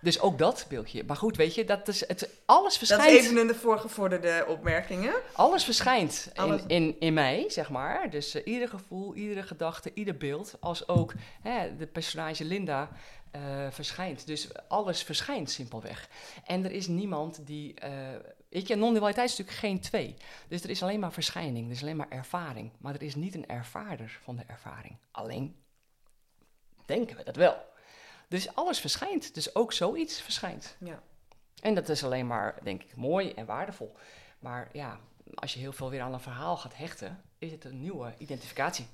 [0.01, 1.03] dus ook dat beeldje.
[1.03, 3.19] Maar goed, weet je, dat is het, alles Dat verschijnt.
[3.19, 5.13] is even een de voorgevorderde opmerkingen.
[5.33, 6.61] Alles verschijnt Alles.
[6.61, 8.09] In, in, in mij, zeg maar.
[8.09, 10.55] Dus eh, ieder gevoel, iedere gedachte, ieder beeld.
[10.59, 12.89] Als ook hè, de personage Linda
[13.33, 14.25] eh, verschijnt.
[14.25, 16.09] Dus alles verschijnt simpelweg.
[16.45, 17.73] En er is niemand die...
[17.73, 17.91] eh,
[18.49, 20.15] weet je, non-dualiteit is natuurlijk geen twee.
[20.47, 22.71] Dus er is alleen maar verschijning, er is alleen maar ervaring.
[22.77, 24.97] Maar er is niet een ervaarder van de ervaring.
[25.11, 25.55] Alleen
[26.85, 27.65] denken we dat wel.
[28.27, 29.33] Dus alles verschijnt.
[29.33, 30.75] Dus ook zoiets verschijnt.
[30.79, 31.01] Ja.
[31.61, 33.95] En dat is alleen maar, denk ik, mooi en waardevol.
[34.39, 34.99] Maar ja,
[35.33, 38.85] als je heel veel weer aan een verhaal gaat hechten, is het een nieuwe identificatie.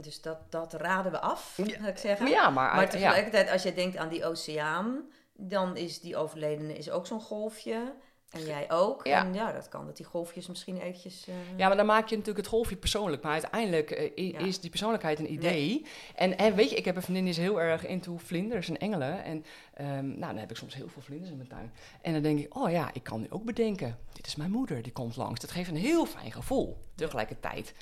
[0.00, 1.64] Dus dat, dat raden we af, Ja.
[1.76, 2.26] zou ik zeggen.
[2.28, 5.00] Ja, maar, Maar tegelijkertijd, als je denkt aan die oceaan,
[5.36, 7.92] dan is die overledene is ook zo'n golfje.
[8.30, 9.06] En jij ook.
[9.06, 9.24] Ja.
[9.24, 11.26] En ja, dat kan dat die golfjes misschien eventjes...
[11.28, 13.22] eh, ja, maar dan maak je natuurlijk het golfje persoonlijk.
[13.22, 14.38] Maar uiteindelijk eh, Ja.
[14.38, 15.86] is die persoonlijkheid een idee.
[16.14, 18.78] En, en weet je, ik heb een vriendin die is heel erg into vlinders en
[18.78, 19.24] engelen.
[19.24, 21.72] En ehm, nou, dan heb ik soms heel veel vlinders in mijn tuin.
[22.02, 23.98] En dan denk ik, oh ja, ik kan nu ook bedenken.
[24.12, 25.40] Dit is mijn moeder, die komt langs.
[25.40, 26.78] Dat geeft een heel fijn gevoel.
[26.94, 27.74] Tegelijkertijd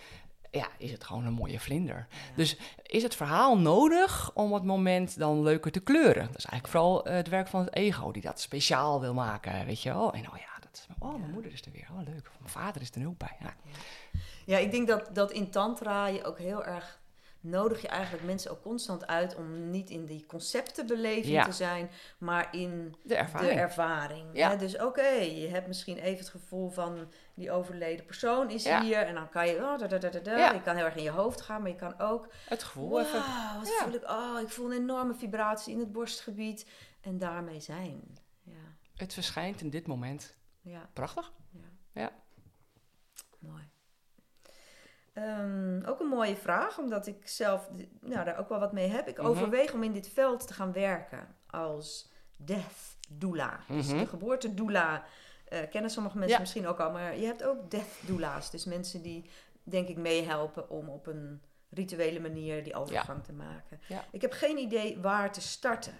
[0.53, 2.07] ja, is het gewoon een mooie vlinder.
[2.37, 6.27] Dus is het verhaal nodig om het moment dan leuker te kleuren?
[6.27, 9.67] Dat is eigenlijk vooral eh, het werk van het ego, die dat speciaal wil maken,
[9.67, 10.13] weet je wel.
[10.13, 11.33] En oh ja, dat is, oh, mijn Ja.
[11.33, 12.31] moeder is er weer, oh leuk.
[12.39, 13.37] Mijn vader is er nu ook bij.
[13.41, 13.55] Ja.
[14.47, 17.01] Ja, ik denk dat, dat in tantra je ook heel erg
[17.41, 21.45] nodig je eigenlijk mensen ook constant uit om niet in die conceptenbeleving Ja.
[21.45, 23.53] te zijn, maar in De ervaring.
[23.53, 24.25] de ervaring.
[24.33, 24.51] Ja.
[24.51, 24.57] hè?
[24.57, 27.09] Dus oké, je hebt misschien even het gevoel van
[27.43, 28.82] die overleden persoon is Ja.
[28.82, 30.36] hier en dan kan je, oh, da, da, da.
[30.36, 30.53] Ja.
[30.53, 33.01] je kan heel erg in je hoofd gaan, maar je kan ook, het gevoel wow,
[33.01, 33.12] even.
[33.59, 33.84] wat Ja.
[33.84, 36.66] voel ik, oh, ik voel een enorme vibratie in het borstgebied
[37.01, 38.18] en daarmee zijn.
[38.43, 38.53] Ja,
[38.95, 40.36] Het verschijnt in dit moment.
[40.61, 40.88] ja.
[40.93, 41.32] Prachtig.
[41.51, 41.61] Ja.
[41.93, 42.11] Ja.
[43.38, 43.68] Mooi.
[45.12, 47.68] Ehm, ook een mooie vraag, omdat ik zelf
[48.01, 49.09] nou, daar ook wel wat mee heb.
[49.09, 49.26] Ik Mhm.
[49.26, 53.61] overweeg om in dit veld te gaan werken als death doula.
[53.68, 53.99] Dus Mhm.
[53.99, 55.05] de geboortedoula
[55.53, 56.41] eh kennen sommige mensen Ja.
[56.41, 58.51] misschien ook al, maar je hebt ook death doula's.
[58.51, 59.31] Dus mensen die,
[59.63, 63.81] denk ik, meehelpen om op een rituele manier die overgang te maken.
[63.89, 64.05] Ja.
[64.11, 65.95] Ik heb geen idee waar te starten.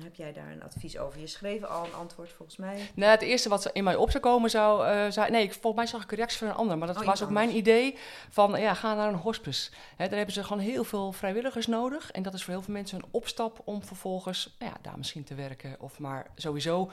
[0.00, 1.20] Heb jij daar een advies over?
[1.20, 2.90] Je schreef al een antwoord volgens mij.
[2.94, 4.86] Nou, het eerste wat in mij op zou komen zou...
[4.86, 6.78] eh, zou nee, volgens mij zag ik een reactie van een ander.
[6.78, 7.98] Maar dat Oh, was ook mijn idee
[8.30, 8.60] van...
[8.60, 9.70] Ja, ga naar een hospice.
[9.96, 12.10] Hè, daar hebben ze gewoon heel veel vrijwilligers nodig.
[12.12, 14.56] En dat is voor heel veel mensen een opstap om vervolgens...
[14.58, 15.76] Nou ja, daar misschien te werken.
[15.80, 16.90] Of maar sowieso...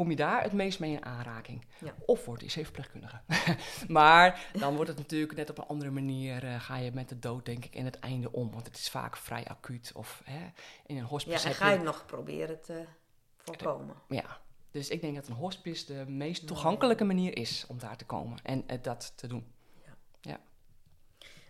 [0.00, 1.64] eh, Kom je daar het meest mee in aanraking?
[1.78, 1.94] Ja.
[2.06, 3.20] Of wordt die verpleegkundige.
[3.88, 6.44] maar dan wordt het natuurlijk net op een andere manier...
[6.44, 8.50] eh, ga je met de dood, denk ik, in het einde om.
[8.50, 9.92] Want het is vaak vrij acuut.
[9.94, 10.52] Of hè,
[10.86, 12.84] in een hospice Ja, en ga je- nog proberen te
[13.36, 13.94] voorkomen?
[14.08, 14.40] ja,
[14.70, 18.38] dus ik denk dat een hospice de meest toegankelijke manier is om daar te komen
[18.42, 19.52] en eh, dat te doen.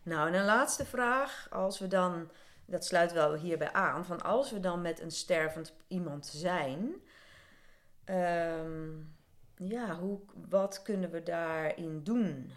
[0.03, 1.46] Nou, en een laatste vraag.
[1.51, 2.30] Als we dan,
[2.66, 6.92] dat sluit wel hierbij aan, van als we dan met een stervend iemand zijn,
[8.11, 8.88] ehm,
[9.56, 12.52] ja, hoe, wat kunnen we daarin doen?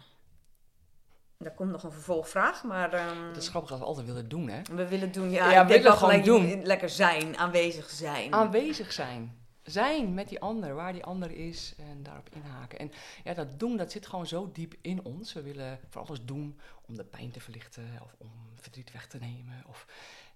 [1.38, 4.48] Daar komt nog een vervolgvraag, maar ehm, Het is grappig dat we altijd willen doen,
[4.48, 4.62] hè?
[4.74, 6.62] we willen doen, ja, Ja, we willen gewoon gelijk doen.
[6.64, 8.32] lekker zijn, aanwezig zijn.
[8.32, 9.42] Aanwezig zijn.
[9.62, 12.78] Zijn met die ander, waar die ander is en daarop inhaken.
[12.78, 12.90] En
[13.24, 15.32] ja, dat doen, dat zit gewoon zo diep in ons.
[15.32, 19.18] We willen voor alles doen om de pijn te verlichten of om verdriet weg te
[19.18, 19.64] nemen.
[19.68, 19.86] Of,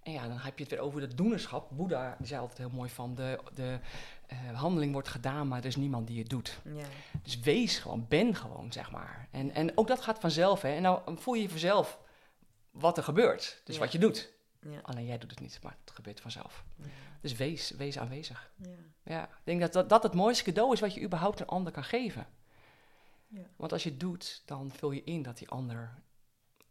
[0.02, 1.70] en ja, dan heb je het weer over het doenerschap.
[1.70, 3.78] Boeddha die zei altijd heel mooi van, de, de
[4.28, 6.58] eh, handeling wordt gedaan, maar er is niemand die het doet.
[6.64, 6.84] Ja.
[7.22, 9.28] Dus wees gewoon, ben gewoon, zeg maar.
[9.30, 10.68] En, en ook dat gaat vanzelf, hè.
[10.74, 11.98] En nou voel je vanzelf
[12.70, 13.60] wat er gebeurt.
[13.64, 13.80] Dus Ja.
[13.80, 14.32] wat je doet.
[14.60, 14.80] Ja.
[14.82, 16.64] Alleen jij doet het niet, maar het gebeurt vanzelf.
[16.76, 16.84] Ja.
[17.20, 18.50] Dus wees, wees aanwezig.
[18.56, 18.68] Ja.
[19.02, 21.72] Ja, ik denk dat, dat dat het mooiste cadeau is wat je überhaupt een ander
[21.72, 22.26] kan geven.
[23.26, 23.42] Ja.
[23.56, 26.02] Want als je het doet, dan vul je in dat die ander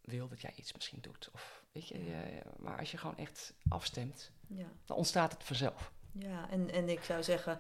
[0.02, 1.30] wil dat jij iets misschien doet.
[1.34, 4.66] Of, weet je, eh, maar als je gewoon echt afstemt, Ja.
[4.86, 5.92] dan ontstaat het vanzelf.
[6.20, 7.60] Ja, en, en ik zou zeggen,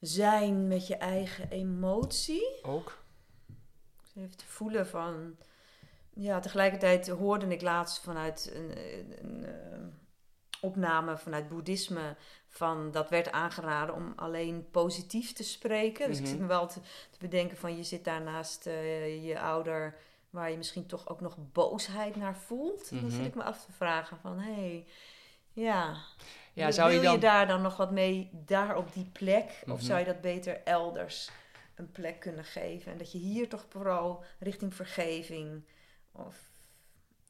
[0.00, 2.58] zijn met je eigen emotie.
[2.62, 2.98] Ook.
[4.16, 5.36] Even te voelen van.
[6.12, 9.78] Ja, tegelijkertijd hoorde ik laatst vanuit een, een, een, eh,
[10.60, 12.16] opname vanuit boeddhisme.
[12.48, 16.06] Van dat werd aangeraden om alleen positief te spreken.
[16.08, 16.30] Dus ik Mhm.
[16.32, 16.80] zit me wel te,
[17.10, 19.96] te bedenken van je zit daar naast eh, je ouder.
[20.30, 22.90] Waar je misschien toch ook nog boosheid naar voelt.
[22.90, 23.10] Dan Mhm.
[23.10, 24.86] zit ik me af te vragen van hé, hey,
[25.52, 25.96] ja.
[26.58, 29.62] Ja, wil zou je daar dan nog wat mee, daar op die plek?
[29.66, 29.80] Of Mhm.
[29.80, 31.30] zou je dat beter elders
[31.74, 32.92] een plek kunnen geven?
[32.92, 35.64] En dat je hier toch vooral richting vergeving
[36.12, 36.36] of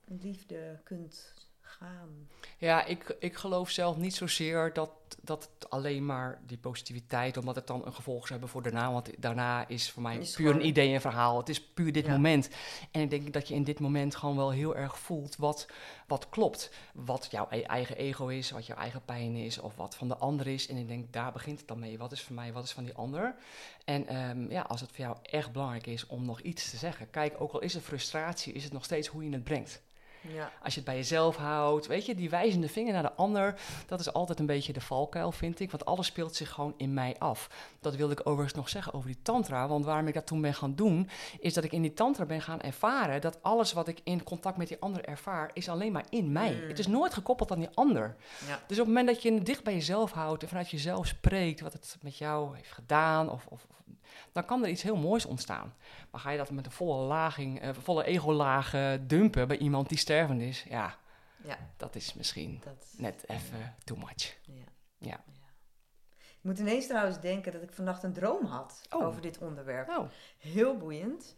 [0.04, 1.34] liefde kunt
[1.68, 2.28] gaan.
[2.58, 4.90] Ja, ik, ik geloof zelf niet zozeer dat,
[5.22, 8.92] dat het alleen maar die positiviteit, omdat het dan een gevolg zou hebben voor daarna.
[8.92, 11.38] Want daarna is voor mij Is puur gewoon- een idee en verhaal.
[11.38, 12.12] Het is puur dit Ja.
[12.12, 12.48] moment.
[12.90, 15.66] En ik denk dat je in dit moment gewoon wel heel erg voelt wat,
[16.06, 16.70] wat klopt.
[16.94, 20.16] Wat jouw e- eigen ego is, wat jouw eigen pijn is, of wat van de
[20.16, 20.68] ander is.
[20.68, 21.98] En ik denk, daar begint het dan mee.
[21.98, 23.34] Wat is voor mij, wat is van die ander?
[23.84, 27.10] En ehm, ja, als het voor jou echt belangrijk is om nog iets te zeggen.
[27.10, 29.82] Kijk, ook al is het frustratie, is het nog steeds hoe je het brengt.
[30.20, 33.60] Ja, Als je het bij jezelf houdt, weet je, die wijzende vinger naar de ander,
[33.86, 35.70] dat is altijd een beetje de valkuil, vind ik.
[35.70, 37.50] Want alles speelt zich gewoon in mij af.
[37.80, 39.68] Dat wilde ik overigens nog zeggen over die tantra.
[39.68, 41.08] Want waarom ik dat toen ben gaan doen,
[41.40, 44.56] is dat ik in die tantra ben gaan ervaren dat alles wat ik in contact
[44.56, 46.54] met die ander ervaar, is alleen maar in mij.
[46.62, 46.68] Mm.
[46.68, 48.16] Het is nooit gekoppeld aan die ander.
[48.46, 48.60] ja.
[48.66, 51.60] Dus op het moment dat je het dicht bij jezelf houdt en vanuit jezelf spreekt
[51.60, 53.76] wat het met jou heeft gedaan, of, of, of-
[54.32, 55.74] dan kan er iets heel moois ontstaan.
[56.10, 59.98] Maar ga je dat met een volle, laging, eh, volle ego-laag dumpen bij iemand die
[59.98, 60.96] stervend is, ja,
[61.44, 64.36] ja dat is misschien dat, net even too much.
[64.42, 64.64] ja.
[64.98, 65.20] Ja.
[66.18, 69.06] Ik moet ineens trouwens denken dat ik vannacht een droom had Oh.
[69.06, 69.88] over dit onderwerp.
[69.88, 71.36] Oh, Heel boeiend.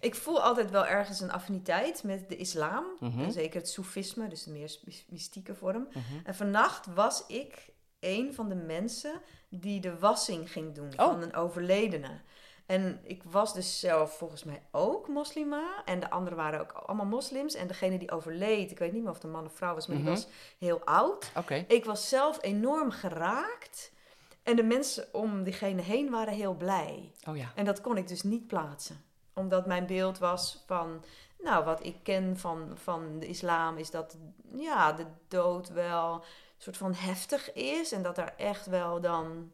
[0.00, 2.84] Ik voel altijd wel ergens een affiniteit met de islam.
[3.00, 3.20] Mhm.
[3.22, 5.88] En zeker het soefisme, dus de meer mys- mystieke vorm.
[5.90, 6.00] mhm.
[6.24, 7.68] En vannacht was ik
[8.06, 11.06] een van de mensen die de wassing ging doen Oh.
[11.06, 12.20] van een overledene.
[12.66, 15.82] En ik was dus zelf volgens mij ook moslima.
[15.84, 17.54] En de anderen waren ook allemaal moslims.
[17.54, 19.86] En degene die overleed, ik weet niet meer of het een man of vrouw was,
[19.86, 20.04] maar Mhm.
[20.06, 20.26] die was
[20.58, 21.30] heel oud.
[21.36, 21.64] oké.
[21.68, 23.92] Ik was zelf enorm geraakt.
[24.42, 27.12] En de mensen om diegene heen waren heel blij.
[27.28, 27.52] Oh ja.
[27.54, 29.04] En dat kon ik dus niet plaatsen.
[29.34, 31.04] Omdat mijn beeld was van,
[31.38, 34.16] nou, wat ik ken van, van de islam is dat
[34.56, 36.24] ja, de dood wel
[36.58, 37.92] soort van heftig is.
[37.92, 39.50] En dat er echt wel dan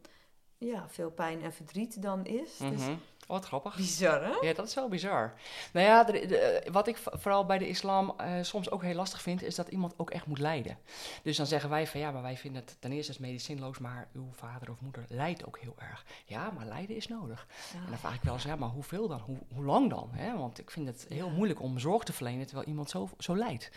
[0.58, 2.56] ja, veel pijn en verdriet dan is.
[2.56, 2.94] Dus Mhm.
[3.26, 3.76] Oh, wat grappig.
[3.76, 4.32] bizar, hè?
[4.48, 5.34] Ja, dat is wel bizar.
[5.72, 9.22] Nou ja, de- de- wat ik vooral bij de islam eh, soms ook heel lastig
[9.22, 10.78] vind, is dat iemand ook echt moet lijden.
[11.22, 13.78] Dus dan zeggen wij van ja, maar wij vinden het ten eerste is het medicijnloos,
[13.78, 16.04] maar uw vader of moeder lijdt ook heel erg.
[16.24, 17.46] Ja, maar lijden is nodig.
[17.74, 19.20] En dan vraag ik wel eens, ja, maar hoeveel dan?
[19.20, 20.08] Hoe, hoe lang dan?
[20.12, 20.36] Hè?
[20.36, 21.32] Want ik vind het heel Ja.
[21.32, 23.70] moeilijk om zorg te verlenen terwijl iemand zo, zo lijdt.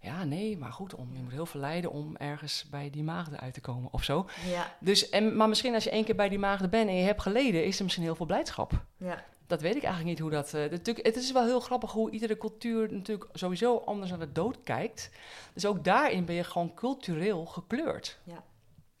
[0.00, 3.40] Ja, nee, maar goed, om, je moet heel veel lijden om ergens bij die maagden
[3.40, 4.26] uit te komen of zo.
[4.46, 7.04] Ja, Dus, en, maar misschien als je één keer bij die maagden bent en je
[7.04, 8.72] hebt geleden, is er misschien heel veel blijdschap.
[8.96, 9.24] ja.
[9.46, 10.54] Dat weet ik eigenlijk niet hoe dat.
[10.54, 14.32] eh, natuurlijk, het is wel heel grappig hoe iedere cultuur natuurlijk sowieso anders naar de
[14.32, 15.10] dood kijkt.
[15.54, 18.18] Dus ook daarin ben je gewoon cultureel gekleurd.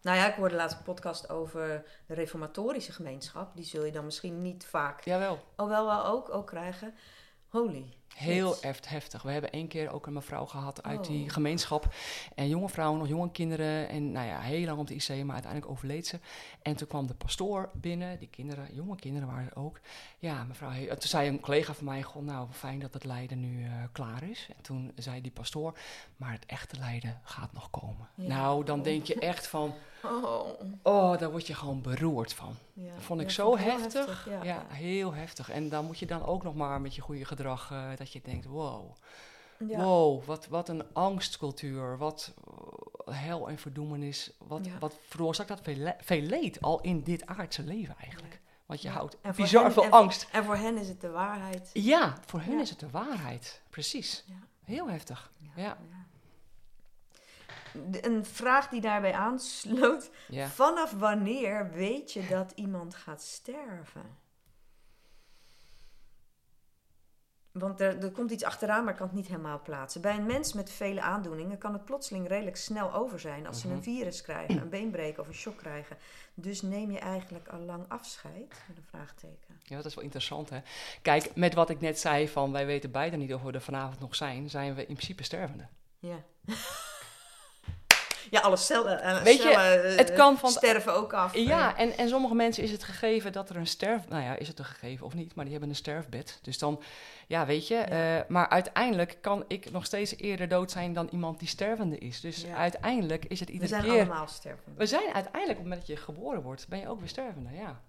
[0.02, 3.56] Nou ja, ik hoorde laatst een podcast over de reformatorische gemeenschap.
[3.56, 5.38] Die zul je dan misschien niet vaak, Jawel.
[5.56, 6.94] oh wel wel ook, ook krijgen.
[7.48, 7.96] Holy.
[8.16, 9.22] Heel echt heftig.
[9.22, 11.06] We hebben één keer ook een mevrouw gehad uit Oh.
[11.06, 11.94] die gemeenschap.
[12.34, 13.88] En jonge vrouwen, nog jonge kinderen.
[13.88, 16.18] En nou ja, heel lang op de IC, maar uiteindelijk overleed ze.
[16.62, 18.18] En toen kwam de pastoor binnen.
[18.18, 19.80] Die kinderen, jonge kinderen waren er ook.
[20.18, 23.64] Ja, mevrouw, toen zei een collega van mij, goh, nou fijn dat het lijden nu
[23.64, 24.48] eh, klaar is.
[24.56, 25.78] En toen zei die pastoor,
[26.16, 28.08] maar het echte lijden gaat nog komen.
[28.14, 28.26] Ja.
[28.28, 30.46] Nou, dan denk je echt van, Oh.
[30.82, 32.54] oh, daar word je gewoon beroerd van.
[32.72, 32.92] Ja.
[32.94, 34.28] Dat vond ik Ja, zo heftig.
[34.30, 34.42] ja.
[34.44, 34.64] ja.
[34.68, 35.50] heel heftig.
[35.50, 38.20] En dan moet je dan ook nog maar met je goede gedrag, eh, dat je
[38.22, 38.94] denkt, wow.
[39.68, 39.82] Ja.
[39.82, 41.98] Wow, wat, wat een angstcultuur.
[41.98, 42.34] Wat
[43.06, 44.30] eh, hel en verdoemenis.
[44.38, 44.78] Wat, Ja.
[44.78, 48.40] wat veroorzaakt dat veel, veel leed al in dit aardse leven eigenlijk.
[48.66, 50.28] Want je houdt En voor bizar hen- veel en- angst.
[50.32, 51.70] En voor hen is het de waarheid.
[51.72, 53.62] Ja, voor hen is het de waarheid.
[53.70, 54.24] Precies.
[54.26, 54.34] Ja.
[54.64, 55.32] Heel heftig.
[55.54, 55.78] Ja.
[57.72, 60.10] De- Een vraag die daarbij aansloot.
[60.48, 64.16] Vanaf wanneer weet je dat iemand gaat sterven?
[67.58, 70.00] Want er, er komt iets achteraan, maar ik kan het niet helemaal plaatsen.
[70.00, 73.66] Bij een mens met vele aandoeningen kan het plotseling redelijk snel over zijn als ze
[73.66, 73.76] Mhm.
[73.76, 75.96] een virus krijgen, een beenbreek of een shock krijgen.
[76.34, 78.62] Dus neem je eigenlijk al lang afscheid?
[78.68, 79.60] Met een vraagteken.
[79.62, 80.58] ja, dat is wel interessant hè.
[81.02, 84.00] Kijk, met wat ik net zei van wij weten beide niet of we er vanavond
[84.00, 85.66] nog zijn, zijn we in principe stervende.
[85.98, 86.22] Ja.
[88.30, 91.34] ja, alle cellen, eh, Weet je, cellen eh, het kan van- sterven ook af.
[91.36, 94.08] Ja, en, en sommige mensen is het gegeven dat er een sterf...
[94.08, 96.38] Nou ja, is het een gegeven of niet, maar die hebben een sterfbed.
[96.42, 96.82] Dus dan,
[97.26, 97.76] ja, weet je.
[97.76, 102.20] eh, maar uiteindelijk kan ik nog steeds eerder dood zijn dan iemand die stervende is.
[102.20, 102.54] Dus Ja.
[102.54, 103.92] uiteindelijk is het We iedere zijn keer...
[103.92, 104.76] allemaal stervend.
[104.76, 107.50] We zijn uiteindelijk, op het moment dat je geboren wordt, ben je ook weer stervende,
[107.54, 107.80] ja.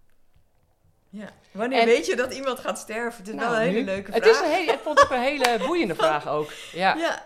[1.11, 1.29] Ja.
[1.51, 3.17] Wanneer En- weet je dat iemand gaat sterven?
[3.19, 3.85] Het is Nou, wel een hele nu.
[3.85, 4.35] leuke Het vraag.
[4.35, 6.51] is een hele, ik vond het ook een hele boeiende vraag ook.
[6.71, 6.95] Ja.
[6.95, 7.25] Ja.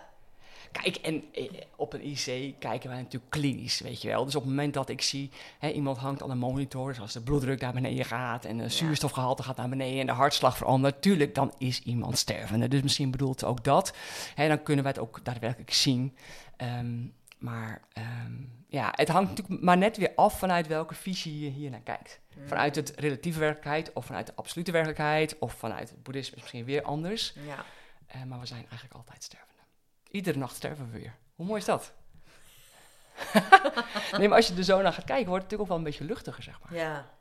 [0.82, 4.24] Kijk, en eh, op een IC kijken wij natuurlijk klinisch, weet je wel.
[4.24, 7.12] Dus op het moment dat ik zie, hè, iemand hangt aan een monitor, dus als
[7.12, 11.02] de bloeddruk naar beneden gaat en de zuurstofgehalte gaat naar beneden en de hartslag verandert,
[11.02, 12.68] tuurlijk, dan is iemand stervende.
[12.68, 13.96] Dus misschien bedoelt ook dat.
[14.34, 16.16] Hè, dan kunnen wij het ook daadwerkelijk zien.
[16.56, 17.06] Ehm,
[17.38, 18.32] maar ehm,
[18.68, 22.20] ja, het hangt natuurlijk maar net weer af vanuit welke visie je hier naar kijkt.
[22.46, 26.64] Vanuit het relatieve werkelijkheid of vanuit de absolute werkelijkheid of vanuit het boeddhisme is misschien
[26.64, 27.34] weer anders.
[27.46, 27.64] Ja.
[28.06, 29.53] Eh, maar we zijn eigenlijk altijd stervende.
[30.14, 31.14] Iedere nacht sterven we weer.
[31.34, 31.92] Hoe mooi is dat?
[34.18, 35.82] nee, maar als je er zo naar gaat kijken, wordt het natuurlijk ook wel een
[35.82, 36.74] beetje luchtiger, zeg maar.
[36.78, 37.12] Ja.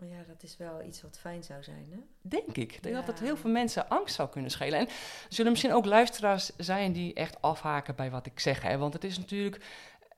[0.00, 1.98] Ja, dat is wel iets wat fijn zou zijn, hè?
[2.20, 2.72] Denk ik.
[2.72, 4.78] Ik denk dat het heel veel mensen angst zou kunnen schelen.
[4.78, 4.92] En er
[5.28, 8.62] zullen misschien ook luisteraars zijn die echt afhaken bij wat ik zeg.
[8.62, 8.78] Hè?
[8.78, 9.64] Want het is natuurlijk...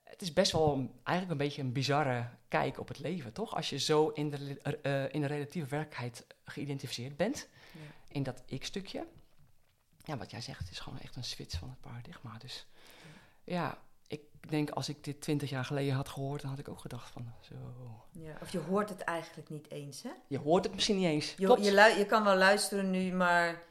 [0.04, 3.54] Het is best wel een- eigenlijk een beetje een bizarre kijk op het leven, toch?
[3.56, 7.48] Als je zo in de, eh, in de relatieve werkelijkheid geïdentificeerd bent.
[7.72, 7.80] Ja.
[8.08, 9.06] in dat ik-stukje.
[10.04, 12.38] Ja, wat jij zegt, het is gewoon echt een switch van het paradigma.
[12.38, 12.66] Dus
[13.44, 16.80] ja, ik denk als ik dit twintig jaar geleden had gehoord, dan had ik ook
[16.80, 17.54] gedacht van zo.
[18.12, 18.36] ja.
[18.42, 20.10] Of je hoort het eigenlijk niet eens, hè?
[20.26, 21.34] Je hoort het misschien niet eens.
[21.36, 21.64] Je, Klopt.
[21.64, 23.62] je, lu- je kan wel luisteren nu, maar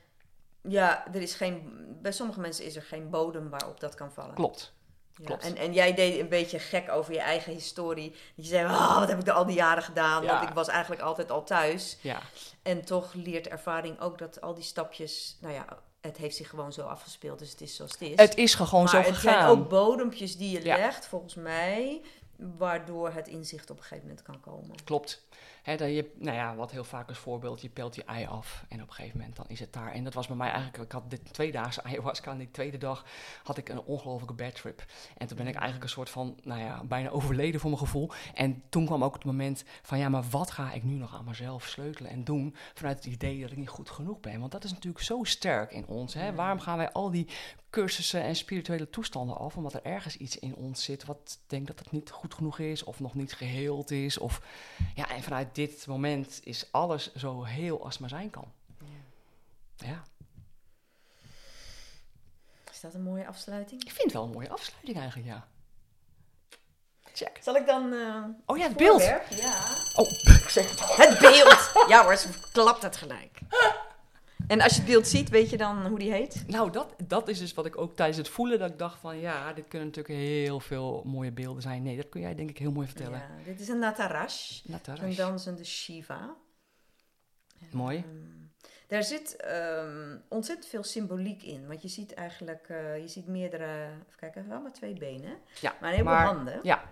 [0.61, 1.71] ja, er is geen,
[2.01, 4.33] bij sommige mensen is er geen bodem waarop dat kan vallen.
[4.35, 4.73] Klopt.
[5.15, 5.43] Ja, klopt.
[5.43, 8.09] En, en jij deed een beetje gek over je eigen historie.
[8.09, 10.23] Dat je zei, oh, wat heb ik er al die jaren gedaan?
[10.23, 10.33] Ja.
[10.37, 11.97] Want ik was eigenlijk altijd al thuis.
[12.01, 12.21] Ja,
[12.61, 15.65] En toch leert ervaring ook dat al die stapjes, nou ja,
[16.03, 18.15] het heeft zich gewoon zo afgespeeld, dus het is zoals het is.
[18.15, 19.33] het is gewoon zo maar het gegaan.
[19.47, 20.77] zijn ook bodempjes die je Ja.
[20.77, 22.01] legt, volgens mij,
[22.35, 24.75] waardoor het inzicht op een gegeven moment kan komen.
[24.83, 25.25] Klopt.
[25.63, 28.81] Dat je, nou ja, wat heel vaak als voorbeeld, je pelt je ei af en
[28.81, 29.91] op een gegeven moment dan is het daar.
[29.91, 33.05] En dat was bij mij eigenlijk, ik had dit tweedaagse ayahuasca en die tweede dag
[33.43, 34.85] had ik een ongelofelijke bad trip.
[35.17, 38.11] En toen ben ik eigenlijk een soort van, nou ja, bijna overleden voor mijn gevoel.
[38.33, 41.25] En toen kwam ook het moment van, ja, maar wat ga ik nu nog aan
[41.25, 44.39] mezelf sleutelen en doen vanuit het idee dat ik niet goed genoeg ben?
[44.39, 46.13] Want dat is natuurlijk zo sterk in ons.
[46.13, 46.29] Hè?
[46.29, 46.35] Mm.
[46.35, 47.27] Waarom gaan wij al die
[47.69, 49.57] cursussen en spirituele toestanden af?
[49.57, 52.83] Omdat er ergens iets in ons zit wat denkt dat het niet goed genoeg is
[52.83, 54.41] of nog niet geheeld is of...
[54.95, 58.51] Ja, en vanuit dit moment is alles zo heel als maar zijn kan.
[59.77, 60.03] Ja,
[62.71, 63.81] Is dat een mooie afsluiting?
[63.83, 65.47] ik vind het wel een mooie afsluiting eigenlijk, ja.
[67.13, 67.39] Check.
[67.41, 67.93] Zal ik dan...
[67.93, 69.01] eh, Oh ja, het beeld.
[69.03, 69.21] Ja.
[69.95, 70.09] Oh,
[70.43, 70.95] ik zeg het.
[70.95, 71.87] Het beeld!
[71.87, 73.39] Ja hoor, ze klapt het gelijk.
[74.53, 76.43] En als je het beeld ziet, weet je dan hoe die heet?
[76.47, 79.19] Nou, dat, dat is dus wat ik ook tijdens het voelen, dat ik dacht van,
[79.19, 81.83] ja, dit kunnen natuurlijk heel veel mooie beelden zijn.
[81.83, 83.19] Nee, dat kun jij denk ik heel mooi vertellen.
[83.19, 84.61] Ja, dit is een Natarash.
[84.63, 85.01] Natarash.
[85.09, 86.35] Een dansende Shiva.
[87.71, 87.97] Mooi.
[87.97, 88.05] ehm,
[88.87, 91.67] Daar zit ehm, ontzettend veel symboliek in.
[91.67, 95.37] Want je ziet eigenlijk, eh, je ziet meerdere, even kijken, wel maar twee benen.
[95.61, 96.59] Ja, Maar een heleboel maar- handen.
[96.63, 96.83] Ja,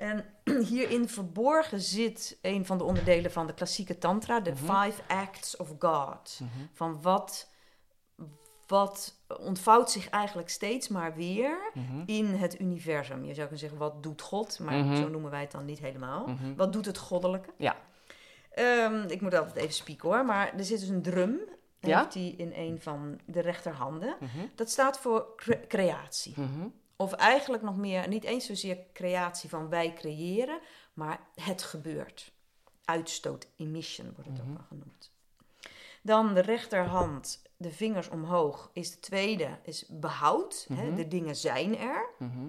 [0.00, 0.24] En
[0.72, 4.58] hierin verborgen zit een van de onderdelen van de klassieke tantra, de Mhm.
[4.82, 6.38] Five Acts of God.
[6.42, 6.50] Mhm.
[6.72, 7.48] Van wat,
[8.66, 12.02] wat ontvouwt zich eigenlijk steeds maar weer Mhm.
[12.06, 13.18] in het universum.
[13.18, 14.58] Je zou kunnen zeggen, wat doet God?
[14.58, 16.28] Maar zo noemen wij het dan niet helemaal.
[16.56, 17.50] Wat doet het goddelijke?
[17.56, 17.76] Ja.
[18.50, 21.38] Ehm, ik moet altijd even spieken hoor, maar er zit dus een drum.
[21.80, 21.98] Ja?
[21.98, 24.16] Heeft hij in een van de rechterhanden.
[24.54, 26.32] Dat staat voor cre- creatie.
[26.36, 26.66] Mhm.
[27.00, 30.60] Of eigenlijk nog meer, niet eens zozeer creatie van wij creëren,
[30.92, 32.32] maar het gebeurt.
[32.84, 34.50] Uitstoot, emission wordt het Mhm.
[34.50, 35.10] ook wel genoemd.
[36.02, 40.66] Dan de rechterhand, de vingers omhoog, is de tweede, is behoud.
[40.74, 40.94] hè, Mhm.
[40.94, 42.08] de dingen zijn er.
[42.18, 42.46] Mhm.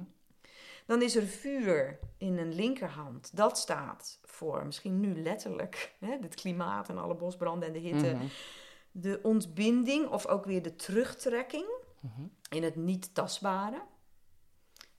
[0.86, 3.32] Dan is er vuur in een linkerhand.
[3.38, 8.14] Dat staat voor, misschien nu letterlijk, hè, het klimaat en alle bosbranden en de hitte.
[8.14, 8.26] Mhm.
[8.92, 11.66] De ontbinding of ook weer de terugtrekking
[12.00, 12.22] Mhm.
[12.50, 13.82] in het niet tastbare.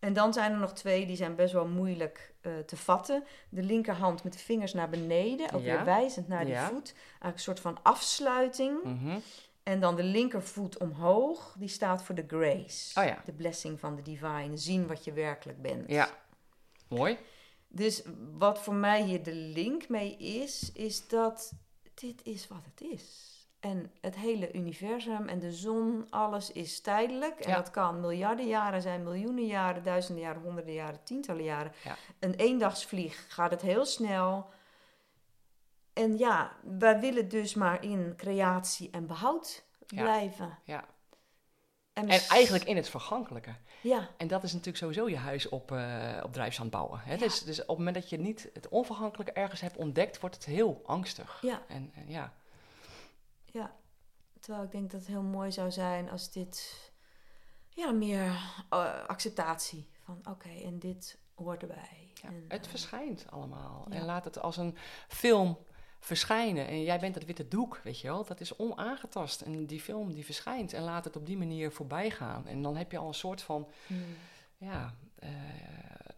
[0.03, 3.25] En dan zijn er nog twee die zijn best wel moeilijk eh, te vatten.
[3.49, 5.75] De linkerhand met de vingers naar beneden, ook Ja.
[5.77, 6.69] weer wijzend naar de Ja.
[6.69, 6.93] voet.
[6.95, 8.83] Eigenlijk een soort van afsluiting.
[8.85, 9.19] Mhm.
[9.63, 13.01] En dan de linkervoet omhoog, die staat voor de grace.
[13.01, 13.23] Oh ja.
[13.25, 15.91] De blessing van de divine, zien wat je werkelijk bent.
[15.91, 16.09] Ja.
[16.89, 17.19] Mooi.
[17.69, 18.03] Dus
[18.39, 21.53] wat voor mij hier de link mee is, is dat
[21.95, 23.32] dit is wat het is.
[23.63, 27.41] En het hele universum en de zon, alles is tijdelijk.
[27.41, 27.57] En Ja.
[27.57, 31.73] dat kan miljarden jaren zijn, miljoenen jaren, duizenden jaren, honderden jaren, tientallen jaren.
[31.85, 31.97] Ja.
[32.19, 34.51] Een eendagsvlieg gaat het heel snel.
[35.93, 40.03] En ja, wij willen dus maar in creatie en behoud Ja.
[40.03, 40.59] blijven.
[40.65, 40.85] Ja.
[41.93, 43.55] En, En eigenlijk in het vergankelijke.
[43.81, 47.01] Ja, En dat is natuurlijk sowieso je huis op, eh op drijfstand bouwen.
[47.05, 47.17] Hè?
[47.17, 50.45] Dus, dus op het moment dat je niet het onvergankelijke ergens hebt ontdekt, wordt het
[50.45, 51.39] heel angstig.
[51.43, 51.63] ja.
[51.69, 52.33] En, en ja,
[53.53, 53.77] Ja,
[54.41, 56.91] terwijl ik denk dat het heel mooi zou zijn als dit
[57.69, 58.27] ja, meer
[58.71, 62.13] eh, acceptatie van oké, en dit hoort erbij.
[62.15, 63.87] ja, En, het eh, verschijnt allemaal.
[63.89, 63.97] ja.
[63.97, 64.77] En laat het als een
[65.09, 65.59] film
[66.01, 66.67] verschijnen.
[66.67, 68.25] En jij bent het witte doek, weet je wel.
[68.25, 69.41] Dat is onaangetast.
[69.41, 70.73] En die film die verschijnt.
[70.73, 72.47] En laat het op die manier voorbij gaan.
[72.47, 74.17] En dan heb je al een soort van, hmm.
[74.57, 74.95] ja...
[75.19, 75.31] eh,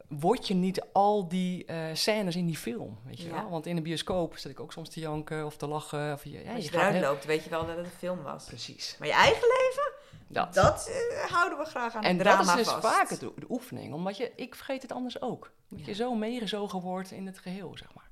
[0.09, 3.35] word je niet al die eh, scènes in die film, weet je Ja.
[3.35, 3.51] wel?
[3.51, 6.13] Want in de bioscoop zit ik ook soms te janken of te lachen.
[6.13, 8.23] Of je, ja, als je je eruit loopt, weet je wel dat het een film
[8.23, 8.45] was.
[8.45, 8.97] Precies.
[8.99, 9.93] Maar je eigen leven,
[10.29, 10.55] Dat.
[10.55, 12.87] dat eh, houden we graag aan En het dat drama is dus vast.
[12.97, 15.51] vaak de oefening, omdat je, ik vergeet het anders ook.
[15.69, 15.85] Dat Ja.
[15.87, 18.04] je zo meegezogen wordt in het geheel, zeg maar.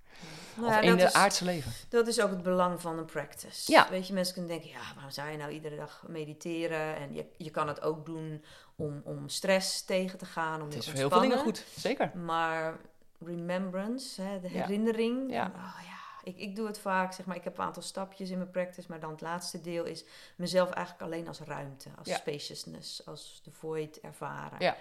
[0.57, 1.73] Nou of in dat, het is, aardse leven.
[1.89, 3.73] dat is ook het belang van een practice.
[3.73, 3.87] Ja.
[3.91, 6.97] Weet je, mensen kunnen denken, ja, waarom zou je nou iedere dag mediteren?
[6.97, 8.45] En je, je kan het ook doen
[8.77, 12.11] om, om stress tegen te gaan, om Het is te heel veel dingen goed, zeker.
[12.17, 12.77] Maar
[13.25, 15.31] remembrance, hè, de herinnering.
[15.33, 15.51] Ja.
[15.51, 18.31] Van, oh ja, ik, ik doe het vaak, zeg maar, ik heb een aantal stapjes
[18.31, 20.05] in mijn practice, maar dan het laatste deel is
[20.37, 22.17] mezelf eigenlijk alleen als ruimte, als Ja.
[22.17, 24.57] spaciousness, als de void ervaren.
[24.61, 24.77] Ja.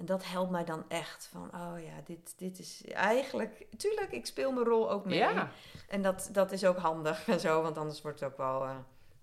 [0.00, 4.26] En dat helpt mij dan echt van, oh ja, dit, dit is eigenlijk, tuurlijk, ik
[4.26, 5.18] speel mijn rol ook mee.
[5.18, 5.50] Ja,
[5.88, 8.76] En dat, dat is ook handig en zo, want anders wordt het ook wel eh,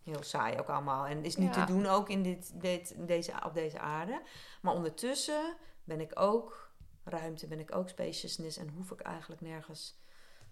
[0.04, 1.06] heel saai ook allemaal.
[1.06, 1.66] En is niet Ja.
[1.66, 4.22] te doen ook in dit, dit, deze, op deze aarde.
[4.62, 6.72] Maar ondertussen ben ik ook
[7.04, 10.00] ruimte, ben ik ook spaciousness en hoef ik eigenlijk nergens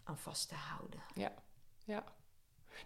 [0.04, 1.00] aan vast te houden.
[1.84, 2.04] ja.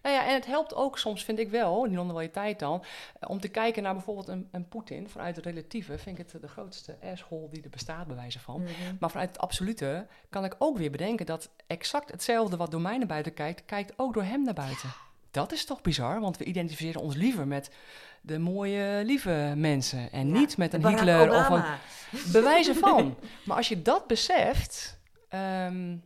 [0.01, 2.83] Nou ja, en het helpt ook soms, vind ik wel, in die tijd dan,
[3.19, 5.09] eh, om te kijken naar bijvoorbeeld een, een Poetin.
[5.09, 8.61] Vanuit het relatieve vind ik het de grootste asshole die er bestaat, bij wijze van.
[8.61, 8.71] Mhm.
[8.99, 12.97] Maar vanuit het absolute kan ik ook weer bedenken dat exact hetzelfde wat door mij
[12.97, 14.89] naar buiten kijkt, kijkt ook door hem naar buiten.
[15.31, 17.71] Dat is toch bizar, want we identificeren ons liever met
[18.21, 20.11] de mooie, lieve mensen.
[20.11, 21.63] En Ja, niet met een Hitler of een
[22.31, 23.17] bewijzen van.
[23.45, 25.97] Maar als je dat beseft, ehm,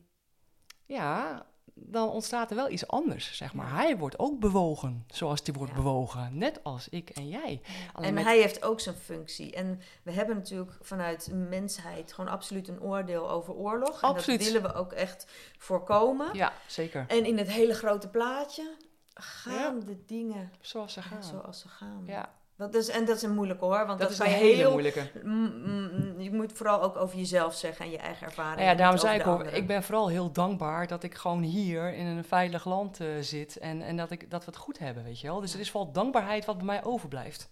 [0.85, 3.73] ja, dan ontstaat er wel iets anders, zeg maar.
[3.75, 5.77] Hij wordt ook bewogen, zoals die wordt Ja.
[5.77, 6.37] bewogen.
[6.37, 7.61] Net als ik en jij.
[7.93, 9.51] Alleen En met- hij heeft ook zijn functie.
[9.53, 14.01] En we hebben natuurlijk vanuit mensheid gewoon absoluut een oordeel over oorlog.
[14.01, 14.39] Absoluut.
[14.39, 16.27] En dat willen we ook echt voorkomen.
[16.33, 17.05] Ja, zeker.
[17.07, 18.75] En in het hele grote plaatje
[19.13, 21.23] gaan de dingen Zoals ze gaan.
[21.23, 22.03] zoals ze gaan.
[22.05, 24.35] Ja, Dat is, en dat is een moeilijke hoor, want dat, dat is een je
[24.35, 24.71] hele heel...
[24.71, 25.09] moeilijke.
[25.23, 28.55] Mm, mm, je moet vooral ook over jezelf zeggen en je eigen ervaring.
[28.55, 31.93] Nou ja, daarom zei ik ook, ik ben vooral heel dankbaar dat ik gewoon hier
[31.93, 35.03] in een veilig land eh, zit en, en dat, ik, dat we het goed hebben,
[35.03, 35.39] weet je wel.
[35.39, 35.57] Dus Ja.
[35.57, 37.49] het is vooral dankbaarheid wat bij mij overblijft.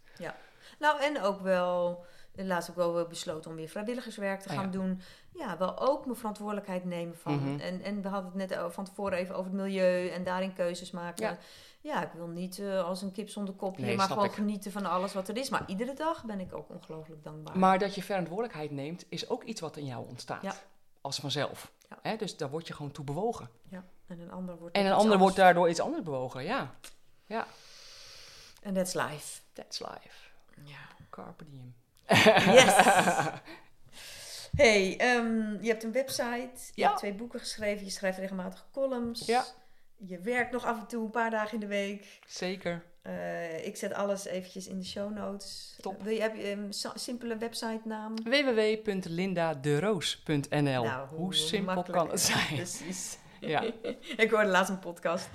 [0.79, 2.05] Nou, en ook wel...
[2.35, 4.71] Laatst ook wel besloten om weer vrijwilligerswerk te Ah, gaan ja.
[4.71, 5.01] doen.
[5.33, 7.35] Ja, wel ook mijn verantwoordelijkheid nemen van.
[7.35, 7.59] Mhm.
[7.59, 10.91] en, en we hadden het net van tevoren even over het milieu en daarin keuzes
[10.91, 11.25] maken.
[11.25, 11.37] Ja.
[11.81, 14.31] Ja, ik wil niet eh, als een kip zonder kopje, Nee, maar gewoon ik.
[14.31, 15.49] genieten van alles wat er is.
[15.49, 17.57] Maar iedere dag ben ik ook ongelooflijk dankbaar.
[17.59, 20.41] Maar dat je verantwoordelijkheid neemt, is ook iets wat in jou ontstaat.
[20.41, 20.53] Ja.
[21.01, 21.71] Als vanzelf.
[21.89, 21.97] Ja.
[22.01, 22.15] Hè?
[22.15, 23.49] Dus daar word je gewoon toe bewogen.
[23.69, 26.75] Ja, en een ander wordt En een ander wordt daardoor iets anders bewogen, ja.
[27.25, 27.45] Ja,
[28.65, 29.41] And that's life.
[29.53, 30.29] That's life.
[30.63, 30.77] Ja.
[31.09, 31.75] Carpe diem.
[32.53, 32.75] Yes!
[34.55, 36.49] hey, ehm, je hebt een website.
[36.55, 36.87] Je Ja.
[36.87, 37.85] hebt twee boeken geschreven.
[37.85, 39.25] Je schrijft regelmatig columns.
[39.25, 39.43] Ja.
[40.07, 42.19] Je werkt nog af en toe een paar dagen in de week.
[42.27, 42.83] Zeker.
[43.01, 45.75] Eh, ik zet alles eventjes in de show notes.
[45.81, 46.03] Top.
[46.03, 48.15] Wil je, heb je een simpele website naam?
[48.23, 52.55] www.lindaderoos.nl Nou, Hoe simpel kan het zijn?
[52.63, 53.17] Precies.
[53.39, 53.63] Ja.
[54.17, 55.29] ik hoorde laatst een podcast.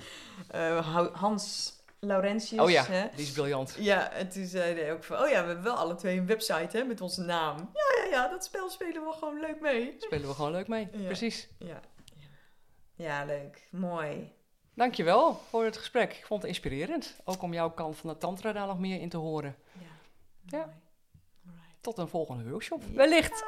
[0.49, 2.61] eh, Hans Laurentius.
[2.61, 3.07] Oh ja, Hè?
[3.15, 3.75] die is briljant.
[3.79, 5.19] Ja, en toen zei hij ook van...
[5.19, 7.57] Oh ja, we hebben wel alle twee een website hè, met onze naam.
[7.73, 9.95] Ja, ja, ja, dat spel spelen we gewoon leuk mee.
[9.99, 10.87] Spelen we gewoon leuk mee.
[10.91, 11.05] Ja.
[11.05, 11.47] Precies.
[11.59, 11.79] Ja.
[12.95, 13.67] ja leuk.
[13.71, 14.35] Mooi.
[14.77, 16.13] Dankjewel voor het gesprek.
[16.13, 17.15] Ik vond het inspirerend.
[17.23, 19.55] Ook om jouw kant van de tantra daar nog meer in te horen.
[19.73, 19.85] Ja.
[20.57, 20.59] Ja.
[20.59, 21.81] Alright.
[21.81, 22.83] Tot een volgende workshop.
[22.89, 22.95] Ja.
[22.95, 23.45] Wellicht.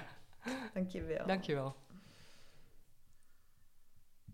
[0.74, 1.26] Dankjewel.
[1.26, 1.74] Dankjewel.